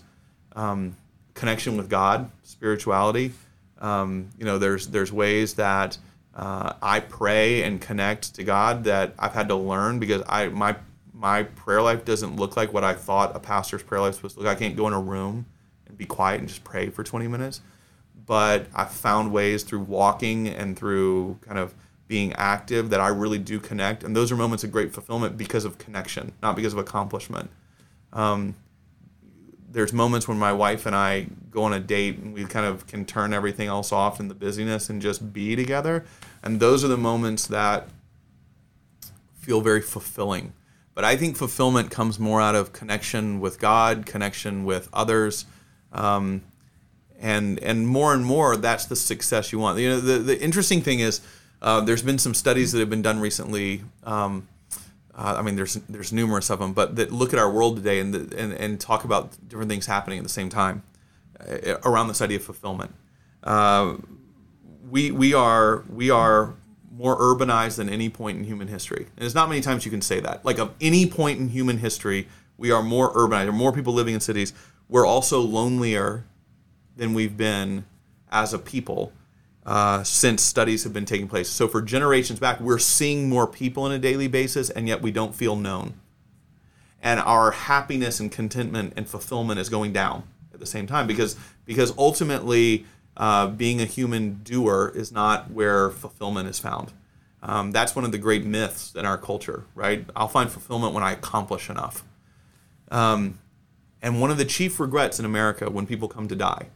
[0.55, 0.95] um,
[1.33, 3.33] connection with God, spirituality.
[3.79, 5.97] Um, you know, there's there's ways that
[6.35, 10.75] uh, I pray and connect to God that I've had to learn because I my
[11.13, 14.35] my prayer life doesn't look like what I thought a pastor's prayer life was supposed
[14.35, 14.49] to look.
[14.49, 15.47] I can't go in a room
[15.87, 17.61] and be quiet and just pray for 20 minutes.
[18.25, 21.73] But I've found ways through walking and through kind of
[22.07, 24.03] being active that I really do connect.
[24.03, 27.49] And those are moments of great fulfillment because of connection, not because of accomplishment.
[28.13, 28.55] Um,
[29.69, 32.87] there's moments when my wife and I go on a date and we kind of
[32.87, 36.05] can turn everything else off in the busyness and just be together.
[36.41, 37.89] And those are the moments that
[39.33, 40.53] feel very fulfilling.
[40.93, 45.45] But I think fulfillment comes more out of connection with God, connection with others,
[45.91, 46.41] um,
[47.19, 49.77] and and more and more that's the success you want.
[49.77, 51.21] You know, the the interesting thing is
[51.61, 53.83] uh, there's been some studies that have been done recently.
[54.03, 54.47] Um,
[55.15, 57.99] uh, I mean, there's there's numerous of them, but that look at our world today
[57.99, 60.83] and the, and and talk about different things happening at the same time
[61.39, 62.93] uh, around this idea of fulfillment.
[63.43, 63.95] Uh,
[64.89, 66.53] we we are we are
[66.97, 69.03] more urbanized than any point in human history.
[69.03, 70.43] And there's not many times you can say that.
[70.43, 73.43] Like of any point in human history, we are more urbanized.
[73.43, 74.53] There are more people living in cities.
[74.89, 76.25] We're also lonelier
[76.95, 77.85] than we've been
[78.31, 79.13] as a people
[79.67, 81.49] uh, since studies have been taking place.
[81.49, 85.11] So for generations back, we're seeing more people on a daily basis, and yet we
[85.11, 85.99] don't feel known.
[87.01, 91.35] And our happiness and contentment and fulfillment is going down at the same time because
[91.65, 92.85] because ultimately
[93.17, 96.93] uh, being a human doer is not where fulfillment is found.
[97.43, 100.05] Um, that's one of the great myths in our culture, right?
[100.15, 102.03] I'll find fulfillment when I accomplish enough.
[102.89, 103.39] Um,
[104.01, 106.67] and one of the chief regrets in America when people come to die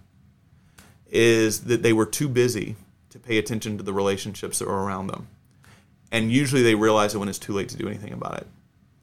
[1.11, 2.75] is that they were too busy
[3.09, 5.27] to pay attention to the relationships that were around them.
[6.11, 8.47] And usually they realize it when it's too late to do anything about it.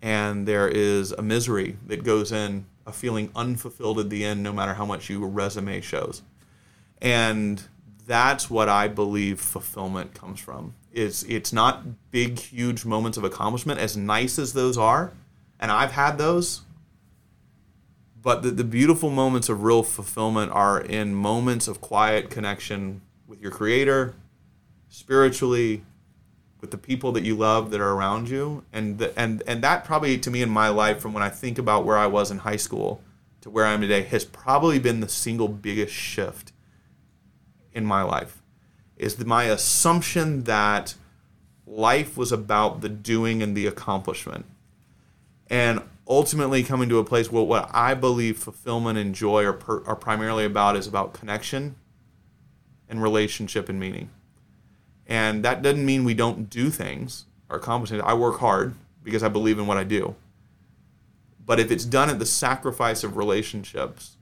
[0.01, 4.53] And there is a misery that goes in, a feeling unfulfilled at the end, no
[4.53, 6.23] matter how much your resume shows.
[7.01, 7.63] And
[8.07, 10.75] that's what I believe fulfillment comes from.
[10.93, 15.13] It's it's not big, huge moments of accomplishment, as nice as those are,
[15.61, 16.63] and I've had those.
[18.29, 23.41] But the, the beautiful moments of real fulfillment are in moments of quiet connection with
[23.41, 24.17] your creator,
[24.91, 25.83] spiritually,
[26.61, 28.65] with the people that you love that are around you.
[28.71, 31.57] And the, and and that probably to me in my life from when I think
[31.57, 33.01] about where I was in high school
[33.41, 36.53] to where I am today has probably been the single biggest shift
[37.73, 38.43] in my life.
[38.99, 40.97] Is my assumption that
[41.67, 44.45] life was about the doing and the accomplishment.
[45.49, 49.85] And ultimately coming to a place where what I believe fulfillment and joy are, per,
[49.85, 51.77] are primarily about is about connection
[52.89, 54.11] and relationship and meaning.
[55.07, 58.03] And that doesn't mean we don't do things or accomplish things.
[58.05, 60.15] I work hard because I believe in what I do.
[61.45, 64.17] But if it's done at the sacrifice of relationships,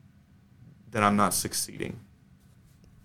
[0.90, 1.98] then I'm not succeeding.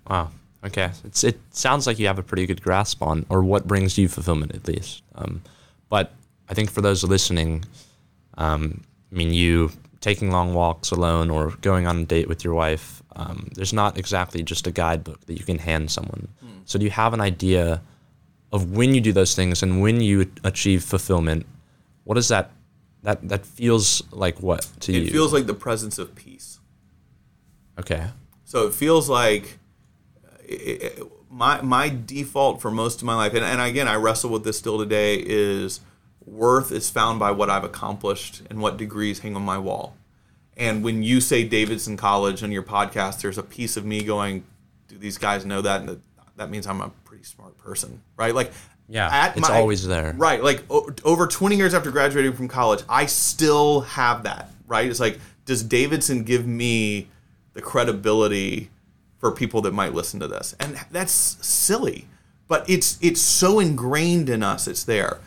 [0.08, 0.30] Wow.
[0.64, 0.92] Okay.
[1.04, 4.08] It's, it sounds like you have a pretty good grasp on, or what brings you
[4.08, 5.02] fulfillment at least.
[5.16, 5.42] Um,
[5.90, 6.14] but
[6.48, 7.66] I think for those listening,
[8.36, 12.54] um, I mean, you taking long walks alone or going on a date with your
[12.54, 16.28] wife, um, there's not exactly just a guidebook that you can hand someone.
[16.44, 16.62] Mm.
[16.66, 17.82] So, do you have an idea
[18.52, 21.46] of when you do those things and when you achieve fulfillment?
[22.04, 22.52] What is that?
[23.04, 25.04] That that feels like what to it you?
[25.04, 26.60] It feels like the presence of peace.
[27.80, 28.08] Okay.
[28.44, 29.58] So it feels like
[30.46, 34.30] it, it, my my default for most of my life, and, and again, I wrestle
[34.30, 35.80] with this still today, is
[36.26, 39.96] worth is found by what I've accomplished and what degrees hang on my wall.
[40.58, 44.44] And when you say Davidson College on your podcast, there's a piece of me going,
[44.88, 46.02] "Do these guys know that?" And
[46.36, 48.36] that means I'm a pretty smart person, right?
[48.36, 48.52] Like,
[48.88, 50.44] yeah, it's my, always there, right?
[50.44, 54.90] Like o- over 20 years after graduating from college, I still have that, right?
[54.90, 57.08] It's like, does Davidson give me
[57.54, 58.70] the credibility
[59.18, 60.56] for people that might listen to this?
[60.60, 62.08] And that's silly,
[62.48, 64.68] but it's it's so ingrained in us.
[64.68, 65.20] It's there,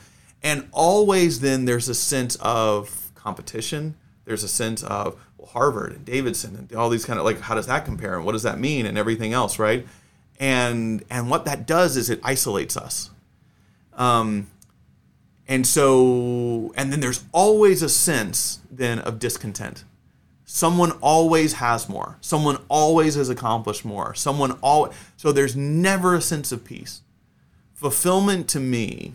[0.44, 3.96] and always then there's a sense of competition.
[4.26, 7.54] There's a sense of well, Harvard and Davidson and all these kind of like how
[7.54, 9.86] does that compare and what does that mean and everything else, right?
[10.38, 13.10] And and what that does is it isolates us.
[13.94, 14.48] Um,
[15.48, 19.84] and so and then there's always a sense then of discontent
[20.44, 26.20] someone always has more someone always has accomplished more someone all so there's never a
[26.20, 27.02] sense of peace
[27.74, 29.12] fulfillment to me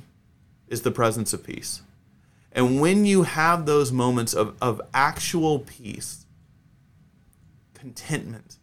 [0.69, 1.81] is the presence of peace
[2.51, 6.25] and when you have those moments of, of actual peace
[7.73, 8.57] contentment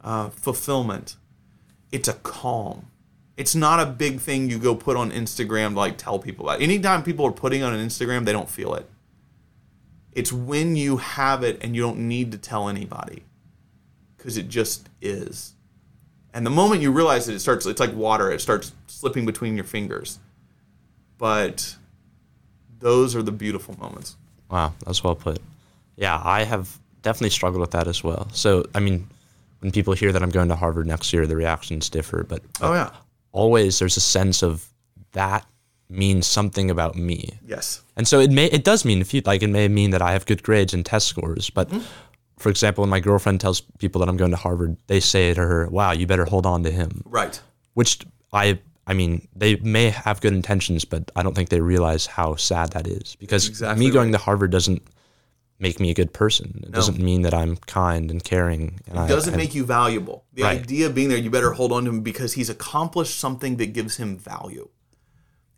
[0.00, 1.16] uh, fulfillment
[1.92, 2.86] it's a calm
[3.36, 6.60] it's not a big thing you go put on instagram to like tell people about
[6.60, 8.88] anytime people are putting on an instagram they don't feel it
[10.12, 13.24] it's when you have it and you don't need to tell anybody
[14.24, 15.52] because it just is.
[16.32, 19.54] And the moment you realize it, it starts, it's like water, it starts slipping between
[19.54, 20.18] your fingers.
[21.18, 21.76] But
[22.78, 24.16] those are the beautiful moments.
[24.50, 25.38] Wow, that's well put.
[25.96, 28.28] Yeah, I have definitely struggled with that as well.
[28.32, 29.08] So, I mean,
[29.60, 32.24] when people hear that I'm going to Harvard next year, the reactions differ.
[32.24, 32.90] But, oh, yeah.
[33.32, 34.68] Always there's a sense of
[35.12, 35.46] that
[35.88, 37.38] means something about me.
[37.46, 37.82] Yes.
[37.96, 40.12] And so it may it does mean if you like it may mean that I
[40.12, 41.84] have good grades and test scores, but mm-hmm.
[42.38, 45.40] for example, when my girlfriend tells people that I'm going to Harvard, they say to
[45.40, 47.40] her, "Wow, you better hold on to him." Right.
[47.74, 48.00] Which
[48.32, 52.36] I I mean, they may have good intentions, but I don't think they realize how
[52.36, 54.18] sad that is because exactly me going right.
[54.18, 54.82] to Harvard doesn't
[55.58, 56.60] make me a good person.
[56.62, 56.74] It no.
[56.74, 58.80] doesn't mean that I'm kind and caring.
[58.86, 60.24] And it doesn't I, make you valuable.
[60.34, 60.60] The right.
[60.60, 63.72] idea of being there, you better hold on to him because he's accomplished something that
[63.72, 64.68] gives him value.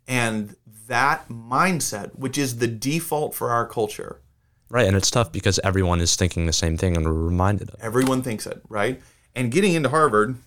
[0.07, 0.55] And
[0.87, 4.21] that mindset, which is the default for our culture.
[4.69, 4.87] Right.
[4.87, 7.81] And it's tough because everyone is thinking the same thing and we're reminded of it.
[7.83, 9.01] Everyone thinks it, right?
[9.35, 10.37] And getting into Harvard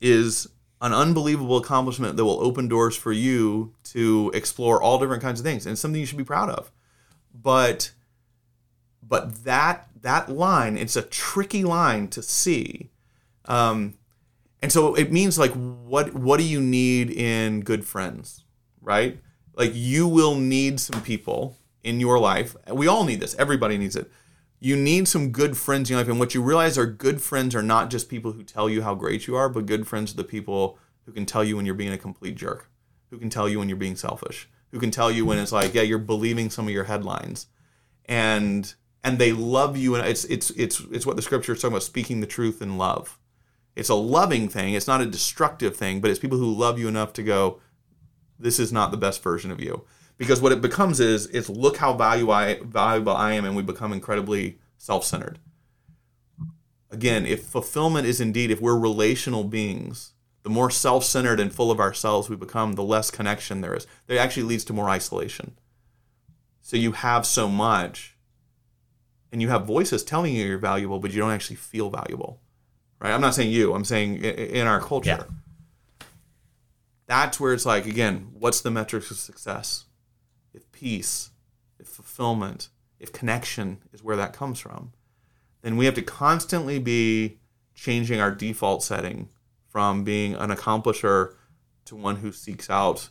[0.00, 0.48] is
[0.84, 5.44] an unbelievable accomplishment that will open doors for you to explore all different kinds of
[5.44, 6.70] things and it's something you should be proud of.
[7.34, 7.90] But
[9.02, 12.90] but that that line, it's a tricky line to see.
[13.46, 13.94] Um,
[14.62, 18.44] and so it means like what what do you need in good friends?
[18.84, 19.18] right?
[19.56, 22.54] Like you will need some people in your life.
[22.70, 23.34] We all need this.
[23.36, 24.10] Everybody needs it.
[24.64, 26.08] You need some good friends in your life.
[26.08, 28.94] And what you realize are good friends are not just people who tell you how
[28.94, 31.74] great you are, but good friends are the people who can tell you when you're
[31.74, 32.70] being a complete jerk,
[33.10, 35.74] who can tell you when you're being selfish, who can tell you when it's like,
[35.74, 37.48] yeah, you're believing some of your headlines.
[38.06, 41.74] And and they love you and it's it's it's it's what the scripture is talking
[41.74, 43.18] about, speaking the truth in love.
[43.76, 46.88] It's a loving thing, it's not a destructive thing, but it's people who love you
[46.88, 47.60] enough to go,
[48.38, 49.84] this is not the best version of you
[50.16, 53.62] because what it becomes is it's look how value I, valuable I am and we
[53.62, 55.38] become incredibly self-centered.
[56.90, 60.12] Again, if fulfillment is indeed if we're relational beings,
[60.42, 63.86] the more self-centered and full of ourselves we become, the less connection there is.
[64.06, 65.58] That actually leads to more isolation.
[66.60, 68.16] So you have so much
[69.32, 72.40] and you have voices telling you you're valuable, but you don't actually feel valuable.
[73.00, 73.12] Right?
[73.12, 75.10] I'm not saying you, I'm saying in our culture.
[75.10, 75.34] Yeah
[77.06, 79.84] that's where it's like again what's the metrics of success
[80.74, 81.30] peace
[81.78, 82.68] if fulfillment
[82.98, 84.92] if connection is where that comes from
[85.62, 87.38] then we have to constantly be
[87.74, 89.28] changing our default setting
[89.68, 91.34] from being an accomplisher
[91.84, 93.08] to one who seeks out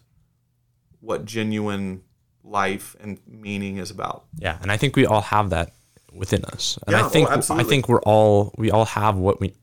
[1.01, 2.01] what genuine
[2.43, 4.25] life and meaning is about.
[4.37, 5.73] Yeah and i think we all have that
[6.13, 6.77] within us.
[6.85, 9.53] And yeah, i think i think we're all we all have what we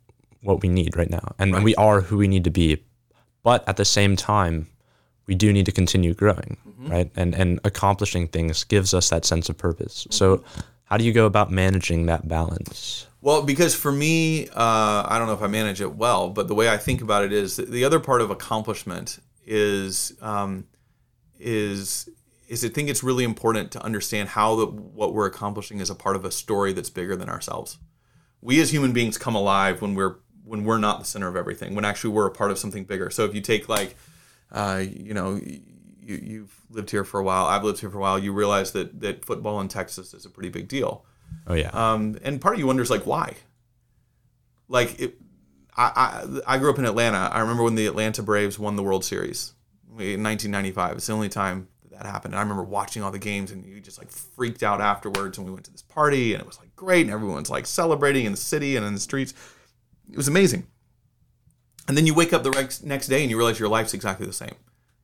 [0.43, 1.35] what we need right now.
[1.39, 1.59] And, right.
[1.59, 2.83] and we are who we need to be.
[3.43, 4.67] But at the same time,
[5.31, 6.91] we do need to continue growing, mm-hmm.
[6.91, 7.11] right?
[7.15, 10.01] And and accomplishing things gives us that sense of purpose.
[10.01, 10.13] Mm-hmm.
[10.13, 10.45] So,
[10.85, 13.07] how do you go about managing that balance?
[13.23, 16.55] Well, because for me, uh, I don't know if I manage it well, but the
[16.55, 20.67] way I think about it is the other part of accomplishment is um,
[21.39, 22.09] is
[22.49, 25.95] is I think it's really important to understand how the, what we're accomplishing is a
[25.95, 27.79] part of a story that's bigger than ourselves.
[28.41, 31.77] We as human beings come alive when we're when we're not the center of everything,
[31.77, 33.11] when actually we're a part of something bigger.
[33.11, 33.95] So if you take like,
[34.53, 35.61] uh, you know, you,
[36.23, 39.01] you've lived here for a while, I've lived here for a while, you realize that
[39.01, 41.05] that football in Texas is a pretty big deal.
[41.47, 41.71] Oh yeah.
[41.73, 43.37] Um, and part of you wonders like why.
[44.69, 45.15] Like it,
[45.77, 45.93] I,
[46.47, 47.31] I I grew up in Atlanta.
[47.33, 49.53] I remember when the Atlanta Braves won the World Series
[49.91, 50.97] in 1995.
[50.97, 52.35] It's the only time that that happened.
[52.35, 55.39] And I remember watching all the games and you just like freaked out afterwards.
[55.39, 57.03] And we went to this party and it was like great.
[57.03, 59.35] And everyone's like celebrating in the city and in the streets.
[60.11, 60.67] It was amazing.
[61.91, 64.33] And then you wake up the next day and you realize your life's exactly the
[64.33, 64.55] same.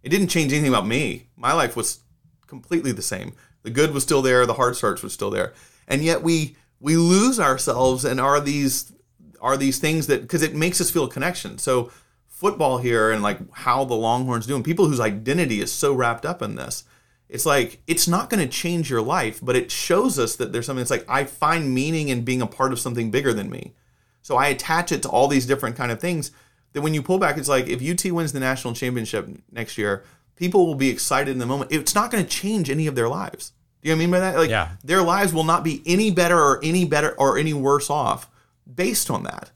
[0.05, 1.27] It didn't change anything about me.
[1.37, 1.99] My life was
[2.47, 3.33] completely the same.
[3.65, 5.53] The good was still there, the hard starts was still there.
[5.89, 8.93] And yet we we lose ourselves and are these
[9.41, 11.59] are these things that because it makes us feel a connection.
[11.59, 11.91] So
[12.29, 16.41] football here and like how the Longhorns doing, people whose identity is so wrapped up
[16.41, 16.85] in this.
[17.29, 20.67] It's like it's not going to change your life, but it shows us that there's
[20.67, 23.75] something that's like I find meaning in being a part of something bigger than me.
[24.23, 26.31] So I attach it to all these different kind of things
[26.77, 30.05] that when you pull back, it's like if UT wins the national championship next year,
[30.37, 31.73] people will be excited in the moment.
[31.73, 33.55] It's not going to change any of their lives.
[33.81, 34.37] Do you know what I mean by that?
[34.37, 34.73] Like yeah.
[34.85, 38.29] their lives will not be any better or any better or any worse off
[38.73, 39.53] based on that.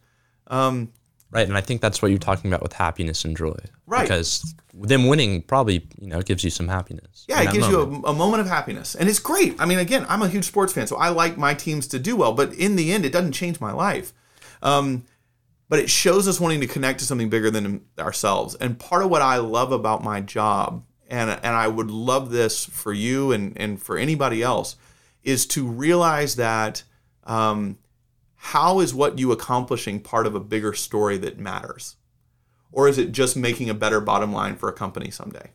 [0.47, 0.93] Um,
[1.31, 3.55] Right, and I think that's what you're talking about with happiness and joy.
[3.87, 4.03] Right.
[4.03, 7.27] Because them winning probably, you know, gives you some happiness.
[7.29, 7.93] Yeah, it gives moment.
[7.93, 8.97] you a, a, moment of happiness.
[8.97, 9.55] And it's great.
[9.61, 12.17] I mean, again, I'm a huge sports fan, so I like my teams to do
[12.17, 14.13] well, but in the end, it doesn't change my life.
[14.61, 15.05] Um,
[15.71, 18.55] but it shows us wanting to connect to something bigger than ourselves.
[18.57, 22.67] And part of what I love about my job, and, and I would love this
[22.67, 24.77] for you and, and for anybody else,
[25.23, 26.83] is to realize that
[27.25, 27.79] um,–
[28.43, 31.97] how is what you accomplishing part of a bigger story that matters?
[32.73, 35.51] Or is it just making a better bottom line for a company someday?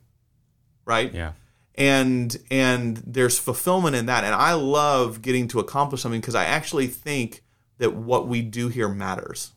[0.86, 1.12] Right?
[1.12, 1.32] Yeah.
[1.74, 4.24] And and there's fulfillment in that.
[4.24, 7.44] And I love getting to accomplish something because I actually think
[7.80, 9.54] that what we do here matters.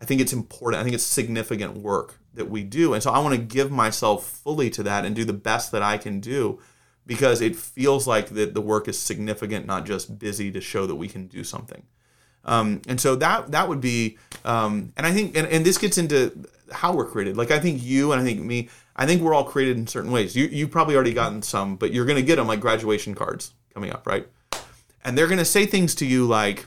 [0.00, 0.80] I think it's important.
[0.80, 2.94] I think it's significant work that we do.
[2.94, 5.82] And so I want to give myself fully to that and do the best that
[5.82, 6.60] I can do
[7.06, 10.96] because it feels like that the work is significant, not just busy to show that
[10.96, 11.84] we can do something.
[12.44, 15.98] Um, and so that that would be, um, and I think, and, and this gets
[15.98, 17.36] into how we're created.
[17.36, 20.12] Like I think you and I think me, I think we're all created in certain
[20.12, 20.36] ways.
[20.36, 23.92] You you've probably already gotten some, but you're to get them like graduation cards coming
[23.92, 24.28] up, right?
[25.04, 26.66] And they're to say things to you like,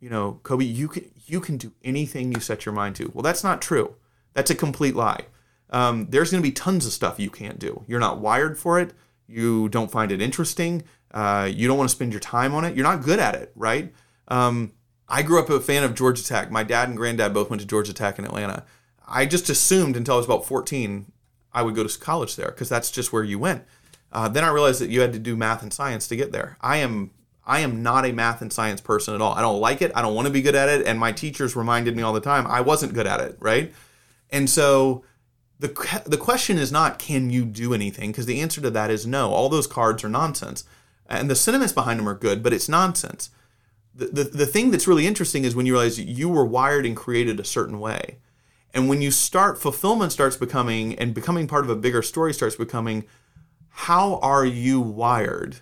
[0.00, 3.10] you know, Kobe, you can you can do anything you set your mind to.
[3.14, 3.94] Well, that's not true.
[4.34, 5.26] That's a complete lie.
[5.70, 7.84] Um, there's going to be tons of stuff you can't do.
[7.86, 8.92] You're not wired for it.
[9.26, 10.84] You don't find it interesting.
[11.10, 12.74] Uh, you don't want to spend your time on it.
[12.74, 13.92] You're not good at it, right?
[14.28, 14.72] Um,
[15.08, 16.50] I grew up a fan of Georgia Tech.
[16.50, 18.64] My dad and granddad both went to Georgia Tech in Atlanta.
[19.06, 21.12] I just assumed until I was about 14
[21.52, 23.64] I would go to college there because that's just where you went.
[24.12, 26.56] Uh, then I realized that you had to do math and science to get there.
[26.60, 27.10] I am
[27.48, 29.34] I am not a math and science person at all.
[29.34, 29.90] I don't like it.
[29.94, 30.86] I don't want to be good at it.
[30.86, 33.72] And my teachers reminded me all the time I wasn't good at it, right?
[34.30, 35.02] And so
[35.58, 39.06] the the question is not can you do anything because the answer to that is
[39.06, 39.30] no.
[39.30, 40.64] All those cards are nonsense.
[41.10, 43.30] And the sentiments behind them are good, but it's nonsense
[43.98, 46.96] the, the, the thing that's really interesting is when you realize you were wired and
[46.96, 48.18] created a certain way.
[48.72, 52.54] And when you start, fulfillment starts becoming, and becoming part of a bigger story starts
[52.54, 53.04] becoming,
[53.70, 55.56] how are you wired?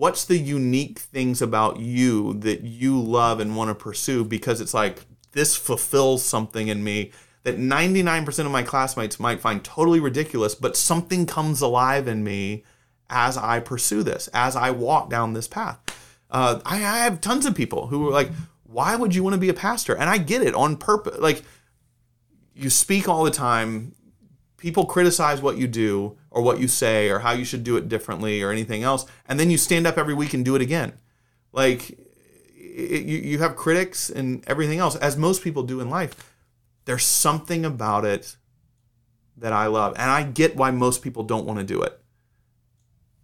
[0.00, 4.24] What's the unique things about you that you love and want to pursue?
[4.24, 9.62] Because it's like, this fulfills something in me that 99% of my classmates might find
[9.62, 12.64] totally ridiculous, but something comes alive in me
[13.10, 15.78] as I pursue this, as I walk down this path.
[16.30, 18.30] Uh, I, I have tons of people who are like,
[18.62, 19.94] why would you want to be a pastor?
[19.94, 21.18] And I get it on purpose.
[21.18, 21.42] Like,
[22.54, 23.94] you speak all the time.
[24.56, 27.88] People criticize what you do or what you say or how you should do it
[27.88, 29.06] differently or anything else.
[29.26, 30.92] And then you stand up every week and do it again.
[31.52, 31.90] Like,
[32.56, 36.34] it, you, you have critics and everything else, as most people do in life.
[36.84, 38.36] There's something about it
[39.36, 39.94] that I love.
[39.96, 42.00] And I get why most people don't want to do it.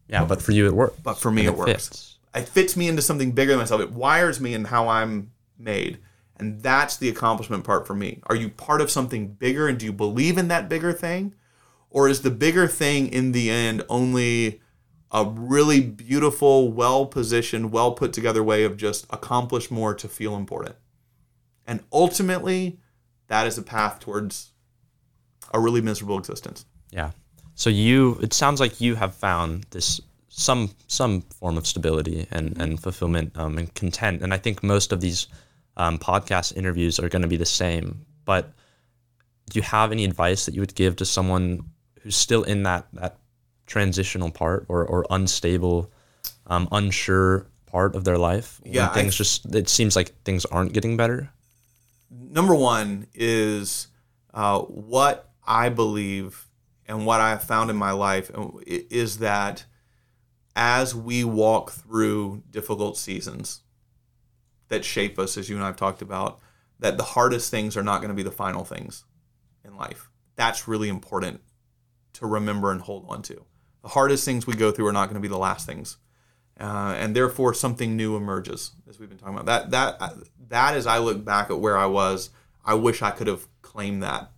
[0.09, 0.99] Yeah, but for you it works.
[1.03, 2.17] But for me it, it, works.
[2.35, 3.81] It fits me into something bigger than myself.
[3.81, 5.99] It wires me in how I'm made.
[6.39, 8.21] And that's the accomplishment part for me.
[8.25, 11.35] Are you part of something bigger and do you believe in that bigger thing?
[11.97, 14.61] Or is the bigger thing in the end only
[15.11, 20.37] a really beautiful, well positioned, well put together way of just accomplish more to feel
[20.37, 20.77] important?
[21.67, 22.79] And ultimately,
[23.29, 24.51] that is a path towards
[25.55, 26.67] a really miserable existence.
[26.91, 27.13] Yeah.
[27.55, 32.61] So you, it sounds like you have found this some some form of stability and
[32.61, 34.21] and fulfillment um, and content.
[34.21, 35.29] And I think most of these
[35.79, 38.05] um, podcast interviews are going to be the same.
[38.27, 38.53] But
[39.49, 41.71] do you have any advice that you would give to someone
[42.07, 43.19] who's still in that that
[43.67, 45.91] transitional part or or unstable,
[46.47, 48.61] um, unsure part of their life?
[48.65, 51.31] Yeah, things I, just it seems like things aren't getting better.
[52.09, 53.89] Number one is
[54.33, 56.47] uh, what I believe
[56.87, 58.31] and what I have found in my life
[58.65, 59.65] is that
[60.55, 63.63] as we walk through difficult seasons
[64.69, 66.39] that shape us, as you and I have talked about,
[66.79, 69.03] that the hardest things are not going to be the final things
[69.65, 70.09] in life.
[70.37, 71.41] That's really important
[72.19, 73.45] to remember and hold on to.
[73.83, 75.97] The hardest things we go through are not going to be the last things.
[76.59, 80.13] Uh, and therefore something new emerges as we've been talking about that that
[80.49, 82.31] that as i look back at where i was
[82.65, 84.31] i wish i could have claimed that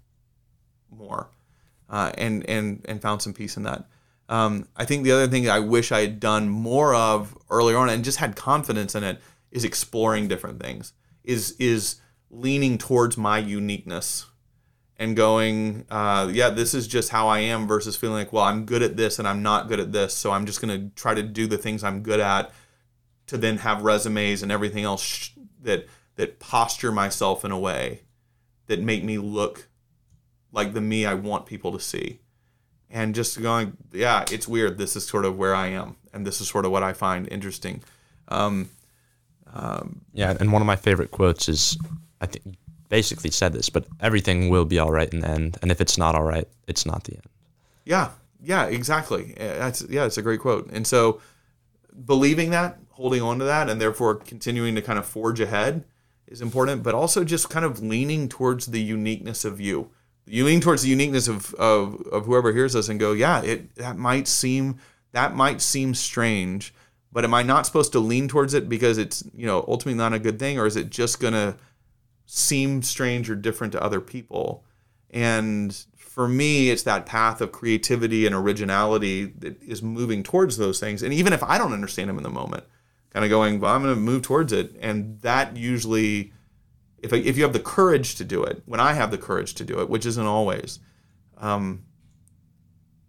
[0.90, 1.30] more
[1.88, 3.84] uh, and and and found some peace in that
[4.28, 7.88] um, i think the other thing i wish i had done more of earlier on
[7.88, 9.20] and just had confidence in it
[9.52, 12.00] is exploring different things is is
[12.30, 14.26] leaning towards my uniqueness
[14.98, 18.64] and going, uh, yeah, this is just how I am versus feeling like, well, I'm
[18.64, 20.12] good at this and I'm not good at this.
[20.12, 22.50] So I'm just going to try to do the things I'm good at
[23.28, 25.30] to then have resumes and everything else
[25.62, 25.86] that,
[26.16, 28.00] that posture myself in a way
[28.66, 29.68] that make me look
[30.50, 32.18] like the me I want people to see.
[32.90, 34.78] And just going, yeah, it's weird.
[34.78, 35.96] This is sort of where I am.
[36.12, 37.84] And this is sort of what I find interesting.
[38.28, 38.70] Um,
[39.52, 40.34] um, yeah.
[40.40, 41.78] And one of my favorite quotes is,
[42.20, 42.56] I think
[42.88, 45.58] basically said this, but everything will be all right in the end.
[45.62, 47.26] And if it's not all right, it's not the end.
[47.84, 48.10] Yeah,
[48.42, 49.34] yeah, exactly.
[49.38, 50.70] Uh, that's yeah, it's a great quote.
[50.72, 51.20] And so,
[52.04, 55.84] believing that, holding on to that, and therefore continuing to kind of forge ahead
[56.26, 56.82] is important.
[56.82, 59.90] But also just kind of leaning towards the uniqueness of you.
[60.26, 63.74] You lean towards the uniqueness of, of, of whoever hears us and go, yeah, it
[63.76, 64.78] that might seem
[65.12, 66.74] that might seem strange,
[67.10, 70.12] but am I not supposed to lean towards it because it's you know ultimately not
[70.12, 71.56] a good thing, or is it just gonna
[72.30, 74.62] seem strange or different to other people.
[75.10, 80.78] And for me, it's that path of creativity and originality that is moving towards those
[80.78, 81.02] things.
[81.02, 82.64] And even if I don't understand them in the moment,
[83.10, 84.76] kind of going, well, I'm going to move towards it.
[84.80, 86.32] And that usually,
[86.98, 89.64] if, if you have the courage to do it, when I have the courage to
[89.64, 90.80] do it, which isn't always,
[91.38, 91.84] um,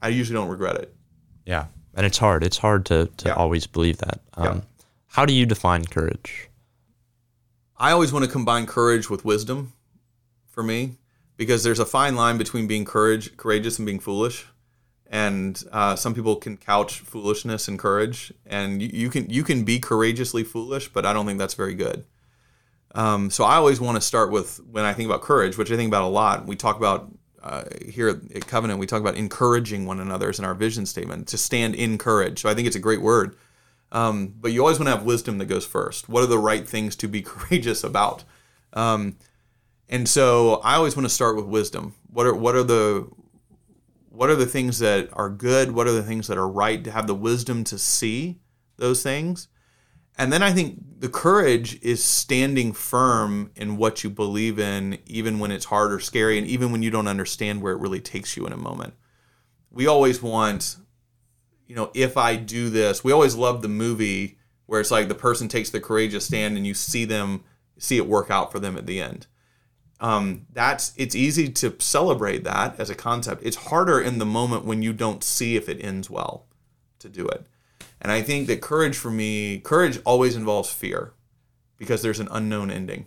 [0.01, 0.95] I usually don't regret it.
[1.45, 1.65] Yeah.
[1.93, 2.41] And it's hard.
[2.45, 3.33] It's hard to, to yeah.
[3.33, 4.21] always believe that.
[4.35, 4.61] Um, yeah.
[5.07, 6.48] How do you define courage?
[7.79, 9.73] I always want to combine courage with wisdom
[10.47, 10.97] for me
[11.37, 14.45] because there's a fine line between being courage, courageous and being foolish.
[15.07, 19.63] And uh, some people can couch foolishness and courage, and you, you, can you can
[19.63, 22.05] be courageously foolish, but I don't think that's very good.
[22.93, 25.77] Um, so I always want to start with when I think about courage, which I
[25.77, 26.45] think about a lot.
[26.45, 27.11] We talk about
[27.41, 31.27] uh, here at Covenant, we talk about encouraging one another as in our vision statement
[31.29, 32.41] to stand in courage.
[32.41, 33.35] So I think it's a great word.
[33.91, 36.09] Um, but you always want to have wisdom that goes first.
[36.09, 38.23] What are the right things to be courageous about?
[38.73, 39.17] Um,
[39.87, 41.95] and so I always want to start with wisdom.
[42.11, 43.09] What are what are the
[44.09, 45.71] what are the things that are good?
[45.71, 46.83] What are the things that are right?
[46.83, 48.39] To have the wisdom to see
[48.77, 49.47] those things.
[50.17, 55.39] And then I think the courage is standing firm in what you believe in, even
[55.39, 58.35] when it's hard or scary, and even when you don't understand where it really takes
[58.35, 58.95] you in a moment.
[59.71, 60.75] We always want
[61.69, 65.15] you know, if I do this, we always love the movie where it's like the
[65.15, 67.43] person takes the courageous stand and you see them
[67.77, 69.27] see it work out for them at the end.
[70.01, 73.43] Um, that's it's easy to celebrate that as a concept.
[73.45, 76.47] It's harder in the moment when you don't see if it ends well
[76.99, 77.45] to do it.
[78.01, 81.13] And I think that courage for me, courage always involves fear
[81.77, 83.05] because there's an unknown ending.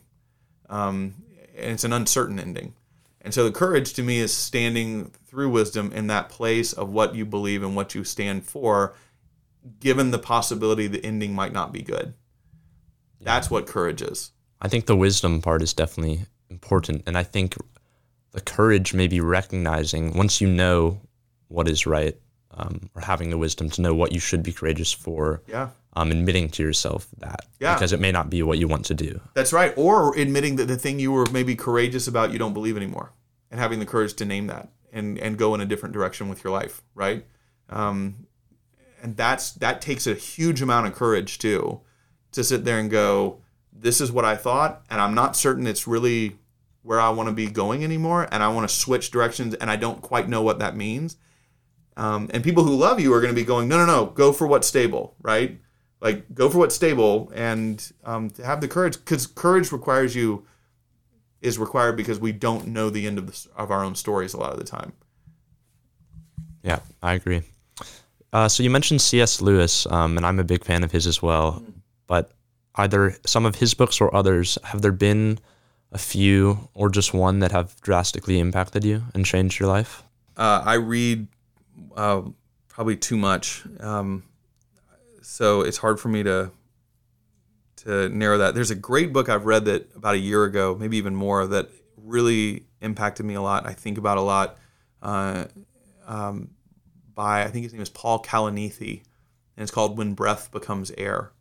[0.70, 1.14] Um,
[1.56, 2.74] and it's an uncertain ending.
[3.22, 7.14] And so the courage to me is standing through wisdom in that place of what
[7.14, 8.94] you believe and what you stand for,
[9.80, 12.14] given the possibility the ending might not be good.
[13.20, 14.32] That's what courage is.
[14.60, 17.04] I think the wisdom part is definitely important.
[17.06, 17.56] And I think
[18.32, 21.00] the courage may be recognizing once you know
[21.48, 22.16] what is right
[22.50, 25.42] um, or having the wisdom to know what you should be courageous for.
[25.46, 25.70] Yeah.
[25.94, 27.74] Um, admitting to yourself that yeah.
[27.74, 29.20] because it may not be what you want to do.
[29.34, 29.74] That's right.
[29.76, 33.12] Or admitting that the thing you were maybe courageous about you don't believe anymore
[33.50, 36.42] and having the courage to name that and, and go in a different direction with
[36.44, 36.80] your life.
[36.94, 37.26] Right.
[37.68, 38.26] Um,
[39.02, 41.82] and that's that takes a huge amount of courage too
[42.30, 45.86] to sit there and go, this is what I thought, and I'm not certain it's
[45.86, 46.38] really
[46.82, 49.76] where I want to be going anymore, and I want to switch directions, and I
[49.76, 51.16] don't quite know what that means.
[51.96, 54.32] Um, and people who love you are going to be going, no, no, no, go
[54.32, 55.60] for what's stable, right?
[56.02, 60.44] Like go for what's stable and um, to have the courage because courage requires you
[61.40, 64.36] is required because we don't know the end of the, of our own stories a
[64.36, 64.92] lot of the time.
[66.62, 67.42] Yeah, I agree.
[68.32, 69.40] Uh, so you mentioned C.S.
[69.40, 71.52] Lewis, um, and I'm a big fan of his as well.
[71.52, 71.70] Mm-hmm.
[72.06, 72.32] But
[72.76, 75.38] either some of his books or others, have there been
[75.92, 80.02] a few or just one that have drastically impacted you and changed your life?
[80.36, 81.28] Uh, I read
[81.96, 82.22] uh,
[82.68, 83.64] probably too much.
[83.80, 84.22] Um,
[85.22, 86.50] so it's hard for me to
[87.76, 88.54] to narrow that.
[88.54, 91.68] There's a great book I've read that about a year ago, maybe even more, that
[91.96, 93.66] really impacted me a lot.
[93.66, 94.58] I think about a lot.
[95.00, 95.46] Uh,
[96.06, 96.50] um,
[97.14, 99.02] by I think his name is Paul Kalanithi,
[99.56, 101.32] and it's called "When Breath Becomes Air."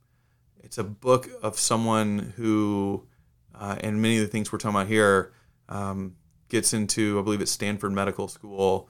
[0.63, 3.05] It's a book of someone who
[3.61, 5.34] uh, and many of the things we're talking about here
[5.69, 6.15] um,
[6.49, 8.89] gets into, I believe it's Stanford Medical School,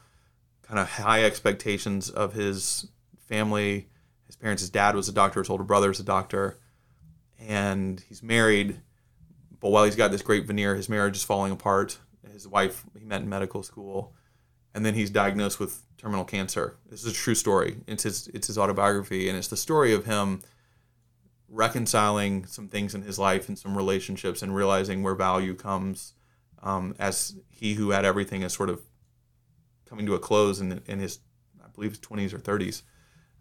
[0.62, 2.88] kind of high expectations of his
[3.28, 3.90] family.
[4.32, 6.58] His parents, his dad was a doctor, his older brother is a doctor,
[7.38, 8.80] and he's married.
[9.60, 11.98] But while he's got this great veneer, his marriage is falling apart.
[12.32, 14.16] His wife he met in medical school,
[14.74, 16.78] and then he's diagnosed with terminal cancer.
[16.90, 17.82] This is a true story.
[17.88, 20.42] It's his it's his autobiography, and it's the story of him
[21.50, 26.14] reconciling some things in his life and some relationships, and realizing where value comes
[26.64, 28.80] um, as he who had everything is sort of
[29.84, 31.20] coming to a close in, in his
[31.62, 32.84] I believe his twenties or thirties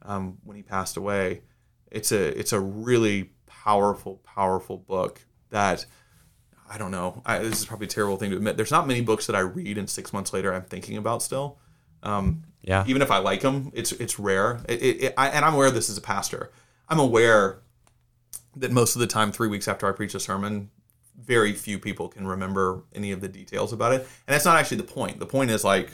[0.03, 1.43] um, when he passed away.
[1.91, 5.21] It's a it's a really powerful powerful book
[5.51, 5.87] that
[6.71, 7.21] I don't know.
[7.27, 8.57] I, this is probably a terrible thing to admit.
[8.57, 11.59] There's not many books that I read and six months later I'm thinking about still.
[12.03, 12.85] Um, Yeah.
[12.87, 14.61] even if I like them, it's it's rare.
[14.69, 16.53] It, it, it, I, and I'm aware of this as a pastor.
[16.89, 17.59] I'm aware
[18.57, 20.71] that most of the time, three weeks after I preach a sermon,
[21.21, 24.01] very few people can remember any of the details about it.
[24.01, 25.19] And that's not actually the point.
[25.19, 25.91] The point is like,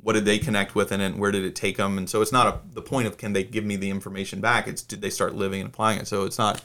[0.00, 1.06] what did they connect with in it?
[1.06, 1.98] And where did it take them?
[1.98, 4.68] And so it's not a, the point of can they give me the information back?
[4.68, 6.06] It's did they start living and applying it?
[6.06, 6.62] So it's not.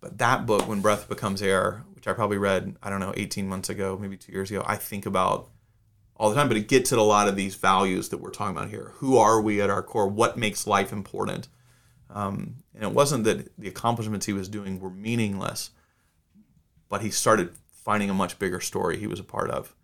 [0.00, 3.48] But that book, when breath becomes air, which I probably read, I don't know, 18
[3.48, 5.48] months ago, maybe two years ago, I think about
[6.16, 6.48] all the time.
[6.48, 8.92] But it gets at a lot of these values that we're talking about here.
[8.96, 10.08] Who are we at our core?
[10.08, 11.48] What makes life important?
[12.10, 15.70] Um, and it wasn't that the accomplishments he was doing were meaningless,
[16.88, 19.74] but he started finding a much bigger story he was a part of.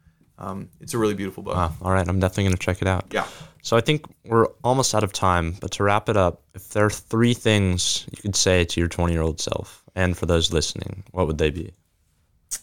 [0.41, 1.55] Um, it's a really beautiful book.
[1.55, 1.75] Wow.
[1.83, 2.07] All right.
[2.09, 3.05] I'm definitely going to check it out.
[3.13, 3.27] Yeah.
[3.63, 6.87] So I think we're almost out of time, but to wrap it up, if there
[6.87, 10.51] are three things you could say to your 20 year old self, and for those
[10.53, 11.73] listening, what would they be?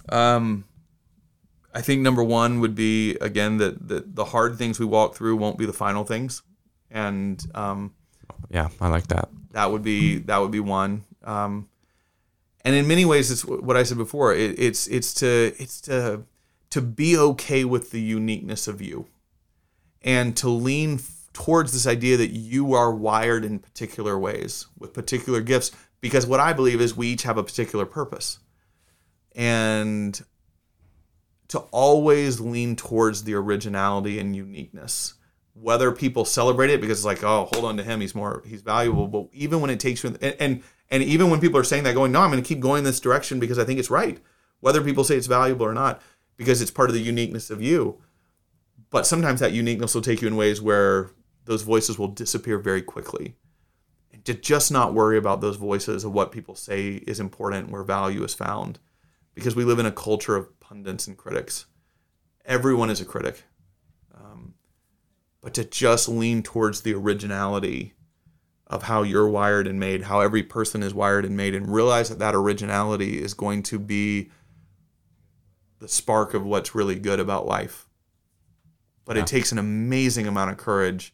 [0.10, 0.66] Um,
[1.74, 5.36] I think number one would be again that the, the hard things we walk through
[5.36, 6.42] won't be the final things,
[6.90, 7.94] and um,
[8.50, 9.30] Yeah, I like that.
[9.52, 11.04] that would be that would be one.
[11.24, 11.70] Um,
[12.66, 14.34] and in many ways, it's what I said before.
[14.34, 16.24] It, it's it's to it's to
[16.70, 19.08] to be okay with the uniqueness of you,
[20.02, 24.94] and to lean f- towards this idea that you are wired in particular ways with
[24.94, 25.72] particular gifts.
[26.00, 28.40] Because what I believe is we each have a particular purpose,
[29.36, 30.22] and
[31.50, 35.14] to always lean towards the originality and uniqueness
[35.60, 38.62] whether people celebrate it because it's like oh hold on to him he's more he's
[38.62, 41.84] valuable but even when it takes you and and, and even when people are saying
[41.84, 44.20] that going no i'm going to keep going this direction because i think it's right
[44.60, 46.02] whether people say it's valuable or not
[46.38, 48.00] because it's part of the uniqueness of you.
[48.90, 51.12] But sometimes that uniqueness will take you in ways where
[51.46, 53.36] those voices will disappear very quickly.
[54.14, 57.84] And to just not worry about those voices of what people say is important where
[57.84, 58.80] value is found.
[59.34, 61.66] Because we live in a culture of pundits and critics.
[62.46, 63.44] Everyone is a critic.
[64.16, 64.54] Um,
[65.42, 67.94] but to just lean towards the originality
[68.68, 72.10] of how you're wired and made, how every person is wired and made, and realize
[72.10, 74.30] that that originality is going to be
[75.80, 77.88] the spark of what's really good about life.
[79.06, 79.24] But Yeah.
[79.24, 81.14] it takes an amazing amount of courage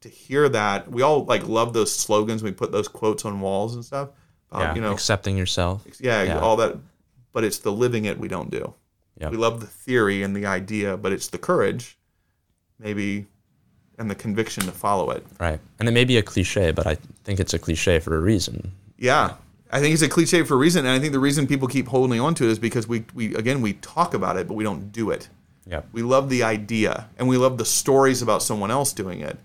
[0.00, 0.90] to hear that.
[0.90, 2.42] We all like love those slogans.
[2.42, 4.10] We put those quotes on walls and stuff.
[4.52, 5.86] about, yeah, you know, accepting yourself.
[6.00, 6.40] yeah, Yeah.
[6.40, 6.76] all that.
[7.32, 8.74] But it's the living it we don't do.
[9.20, 9.30] Yep.
[9.30, 11.96] We love the theory and the idea, but it's the courage,
[12.80, 13.26] maybe,
[13.96, 15.24] and the conviction to follow it.
[15.38, 15.60] Right.
[15.78, 18.72] And it may be a cliche, but I think it's a cliche for a reason.
[18.98, 19.34] Yeah.
[19.72, 21.88] I think it's a cliche for a reason, and I think the reason people keep
[21.88, 24.64] holding on to it is because we, we again we talk about it, but we
[24.64, 25.28] don't do it.
[25.66, 25.88] Yep.
[25.92, 29.38] We love the idea, and we love the stories about someone else doing it,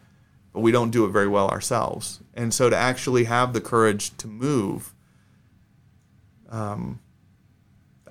[0.53, 2.21] but we don't do it very well ourselves.
[2.33, 4.93] And so to actually have the courage to move,
[6.49, 6.99] um,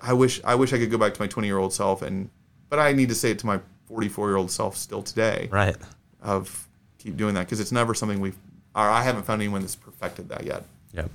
[0.00, 2.30] I wish I wish I could go back to my 20 year old self, and
[2.68, 5.76] but I need to say it to my 44 year old self still today Right.
[6.22, 8.36] of keep doing that because it's never something we've
[8.74, 10.64] or I haven't found anyone that's perfected that yet.
[10.92, 11.10] Yep.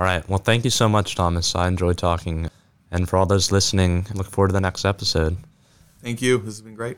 [0.00, 0.26] All right.
[0.30, 1.54] Well, thank you so much, Thomas.
[1.54, 2.48] I enjoyed talking.
[2.90, 5.36] And for all those listening, look forward to the next episode.
[6.02, 6.38] Thank you.
[6.38, 6.96] This has been great.